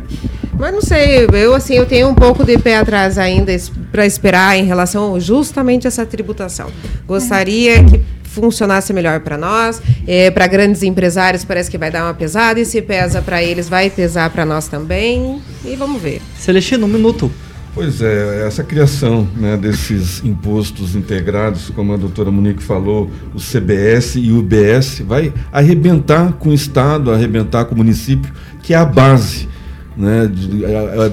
[0.57, 3.55] Mas não sei, eu assim, eu tenho um pouco de pé atrás ainda
[3.93, 6.69] para esperar em relação justamente a essa tributação.
[7.07, 9.81] Gostaria que funcionasse melhor para nós,
[10.33, 13.89] para grandes empresários parece que vai dar uma pesada, e se pesa para eles, vai
[13.89, 15.41] pesar para nós também.
[15.65, 16.21] E vamos ver.
[16.37, 17.31] Celestino, um minuto.
[17.73, 24.15] Pois é, essa criação né, desses impostos integrados, como a doutora Monique falou, o CBS
[24.15, 28.85] e o UBS, vai arrebentar com o Estado, arrebentar com o município, que é a
[28.85, 29.47] base.
[29.99, 30.31] Né,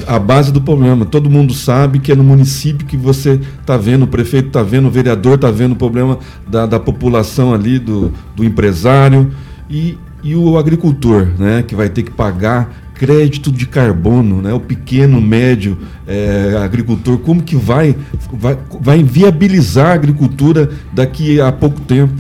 [0.07, 1.05] a, base do problema.
[1.05, 4.87] Todo mundo sabe que é no município que você está vendo, o prefeito está vendo,
[4.87, 9.33] o vereador está vendo o problema da, da população ali, do, do empresário
[9.69, 14.53] e, e o agricultor, né, que vai ter que pagar crédito de carbono, né?
[14.55, 15.77] O pequeno, médio
[16.07, 17.95] eh, agricultor, como que vai,
[18.33, 22.15] vai, vai viabilizar a agricultura daqui a pouco tempo?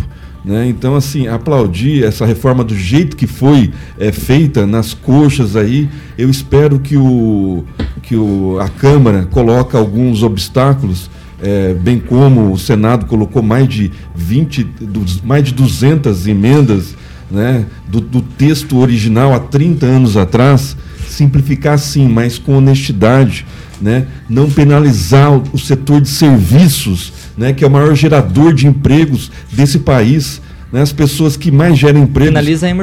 [0.46, 0.68] Né?
[0.68, 6.30] Então, assim, aplaudir essa reforma do jeito que foi eh, feita, nas coxas aí, eu
[6.30, 7.64] espero que, o,
[8.00, 11.10] que o, a Câmara coloque alguns obstáculos,
[11.42, 16.94] eh, bem como o Senado colocou mais de 20, dos- mais de 200 emendas
[17.28, 20.76] né, do, do texto original há 30 anos atrás,
[21.08, 23.44] simplificar sim, mas com honestidade,
[23.82, 28.66] né, não penalizar o, o setor de serviços, né, que é o maior gerador de
[28.66, 30.40] empregos desse país.
[30.72, 32.34] Né, as pessoas que mais geram empregos,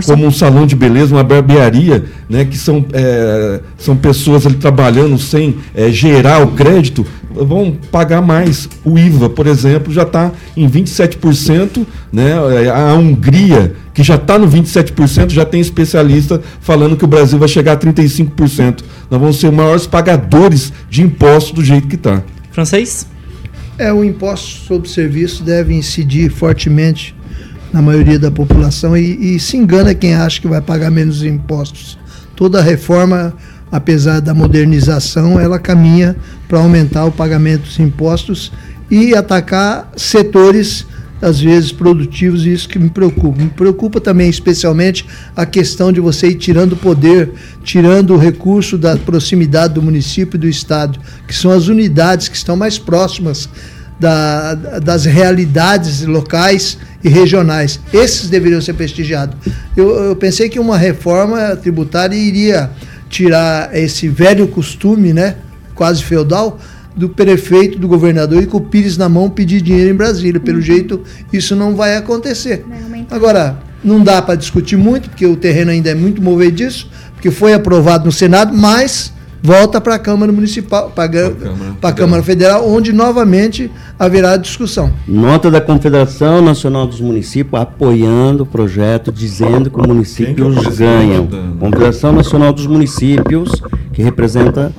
[0.06, 5.18] como um salão de beleza, uma barbearia, né, que são, é, são pessoas ali trabalhando
[5.18, 8.70] sem é, gerar o crédito, vão pagar mais.
[8.86, 12.34] O IVA, por exemplo, já está em 27%, né?
[12.72, 17.48] A Hungria, que já está no 27%, já tem especialista falando que o Brasil vai
[17.48, 18.82] chegar a 35%.
[19.10, 22.22] Nós vamos ser os maiores pagadores de impostos do jeito que está.
[22.52, 23.08] Francês?
[23.78, 27.16] É, o imposto sobre serviço deve incidir fortemente
[27.72, 31.98] na maioria da população e, e se engana quem acha que vai pagar menos impostos.
[32.36, 33.34] Toda reforma,
[33.72, 36.16] apesar da modernização, ela caminha
[36.48, 38.52] para aumentar o pagamento dos impostos
[38.92, 40.86] e atacar setores
[41.24, 43.42] às vezes produtivos, e isso que me preocupa.
[43.42, 45.06] Me preocupa também, especialmente,
[45.36, 47.32] a questão de você ir tirando poder,
[47.64, 52.36] tirando o recurso da proximidade do município e do Estado, que são as unidades que
[52.36, 53.50] estão mais próximas
[54.00, 57.80] da, das realidades locais e regionais.
[57.94, 59.38] Esses deveriam ser prestigiados.
[59.78, 62.70] Eu, eu pensei que uma reforma tributária iria
[63.10, 65.36] tirar esse velho costume, né,
[65.74, 66.60] quase feudal,
[66.96, 70.40] do prefeito, do governador e com o Pires na mão pedir dinheiro em Brasília.
[70.40, 72.66] Pelo jeito, isso não vai acontecer.
[73.10, 77.54] Agora, não dá para discutir muito, porque o terreno ainda é muito movediço, porque foi
[77.54, 81.12] aprovado no Senado, mas volta para a Câmara Municipal, para
[81.82, 83.70] a Câmara Federal, onde novamente
[84.00, 84.94] haverá discussão.
[85.06, 91.28] Nota da Confederação Nacional dos Municípios apoiando o projeto, dizendo que os municípios ganham.
[91.60, 94.72] Confederação Nacional dos Municípios, que representa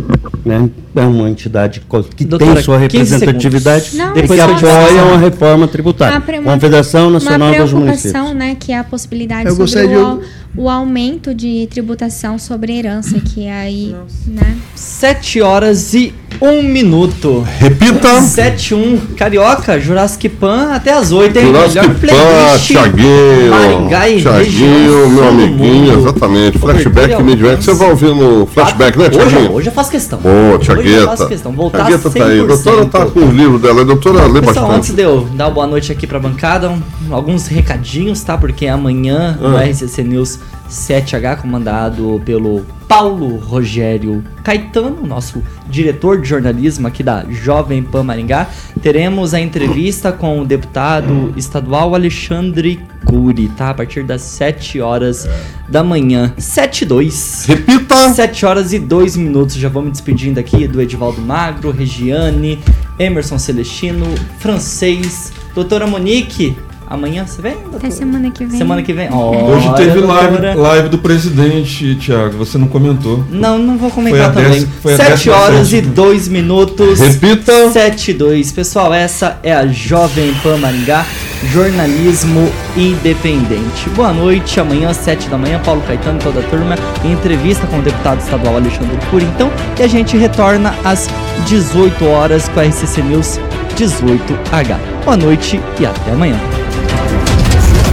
[0.44, 1.80] né, é uma entidade
[2.14, 3.96] que Doutora, tem sua 15 representatividade.
[3.96, 6.22] Não, e que só- apoia só- uma reforma tributária.
[6.40, 8.34] Uma Confederação Nacional uma dos preocupação, Municípios.
[8.38, 10.24] né, que é a possibilidade Eu sobre gostaria o, de-
[10.56, 13.94] o aumento de tributação sobre herança, que aí,
[14.26, 14.56] né?
[14.74, 17.46] 7 horas e 1 minuto.
[17.58, 18.20] Repita.
[18.20, 18.96] 7 e 1.
[19.16, 21.46] Carioca, Jurassic Pan até as 8, hein?
[21.46, 23.50] Jurassic Melhor Pan, playlist Thiaguinho.
[23.50, 25.98] Maringá e Thiaguinho, meu amiguinho, mundo.
[26.00, 26.58] exatamente.
[26.58, 27.64] Flashback diverte.
[27.64, 29.52] Você vai ouvir no flashback, né, Hoje, Thiaguinho?
[29.52, 30.18] hoje eu faço questão.
[30.18, 31.06] Boa, Hoje eu Thiagueta.
[31.06, 31.52] faço questão.
[31.52, 32.38] Voltar Thiagueta tá aí.
[32.40, 32.46] 100%.
[32.46, 33.80] Doutora tá com o livro dela.
[33.80, 34.96] A doutora lê Pessoal, antes bastante.
[34.96, 36.82] de eu dar uma boa noite aqui pra bancada, um-
[37.14, 38.36] alguns recadinhos, tá?
[38.36, 39.62] Porque amanhã no Ah.
[39.64, 40.38] RCC News
[40.74, 48.48] 7H, comandado pelo Paulo Rogério Caetano, nosso diretor de jornalismo aqui da Jovem Pan Maringá,
[48.82, 53.70] teremos a entrevista com o deputado estadual Alexandre Cury, tá?
[53.70, 55.28] A partir das 7 horas
[55.68, 56.32] da manhã.
[56.36, 57.44] 7 e 2.
[57.46, 58.12] Repita!
[58.12, 59.54] 7 horas e 2 minutos.
[59.54, 62.58] Já vou me despedindo aqui do Edivaldo Magro, Regiane,
[62.98, 64.06] Emerson Celestino,
[64.38, 66.56] Francês, doutora Monique.
[66.86, 67.56] Amanhã você vem?
[67.74, 68.58] Até semana que vem.
[68.58, 69.08] Semana que vem.
[69.12, 72.36] Hoje Olha, teve live, live do presidente, Thiago.
[72.36, 73.24] Você não comentou.
[73.30, 74.50] Não, não vou Foi comentar a também.
[74.52, 75.94] décima- foi a 7 décima horas e sétima.
[75.94, 77.00] 2 minutos.
[77.00, 77.70] Repita.
[77.72, 78.52] 7 e 2.
[78.52, 81.06] Pessoal, essa é a Jovem Pan Maringá,
[81.46, 83.88] jornalismo independente.
[83.90, 84.58] Boa noite.
[84.60, 87.82] Amanhã, às 7 da manhã, Paulo Caetano e toda a turma em entrevista com o
[87.82, 89.24] deputado estadual Alexandre Cury.
[89.24, 91.08] Então, e a gente retorna às
[91.46, 93.38] 18 horas com a RCC News
[93.76, 94.78] 18H.
[95.04, 96.38] Boa noite e até amanhã.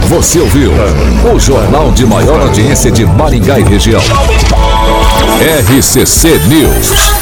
[0.08, 0.72] Você ouviu
[1.34, 4.02] o jornal de maior audiência de Maringá e região.
[5.40, 7.21] RCC News.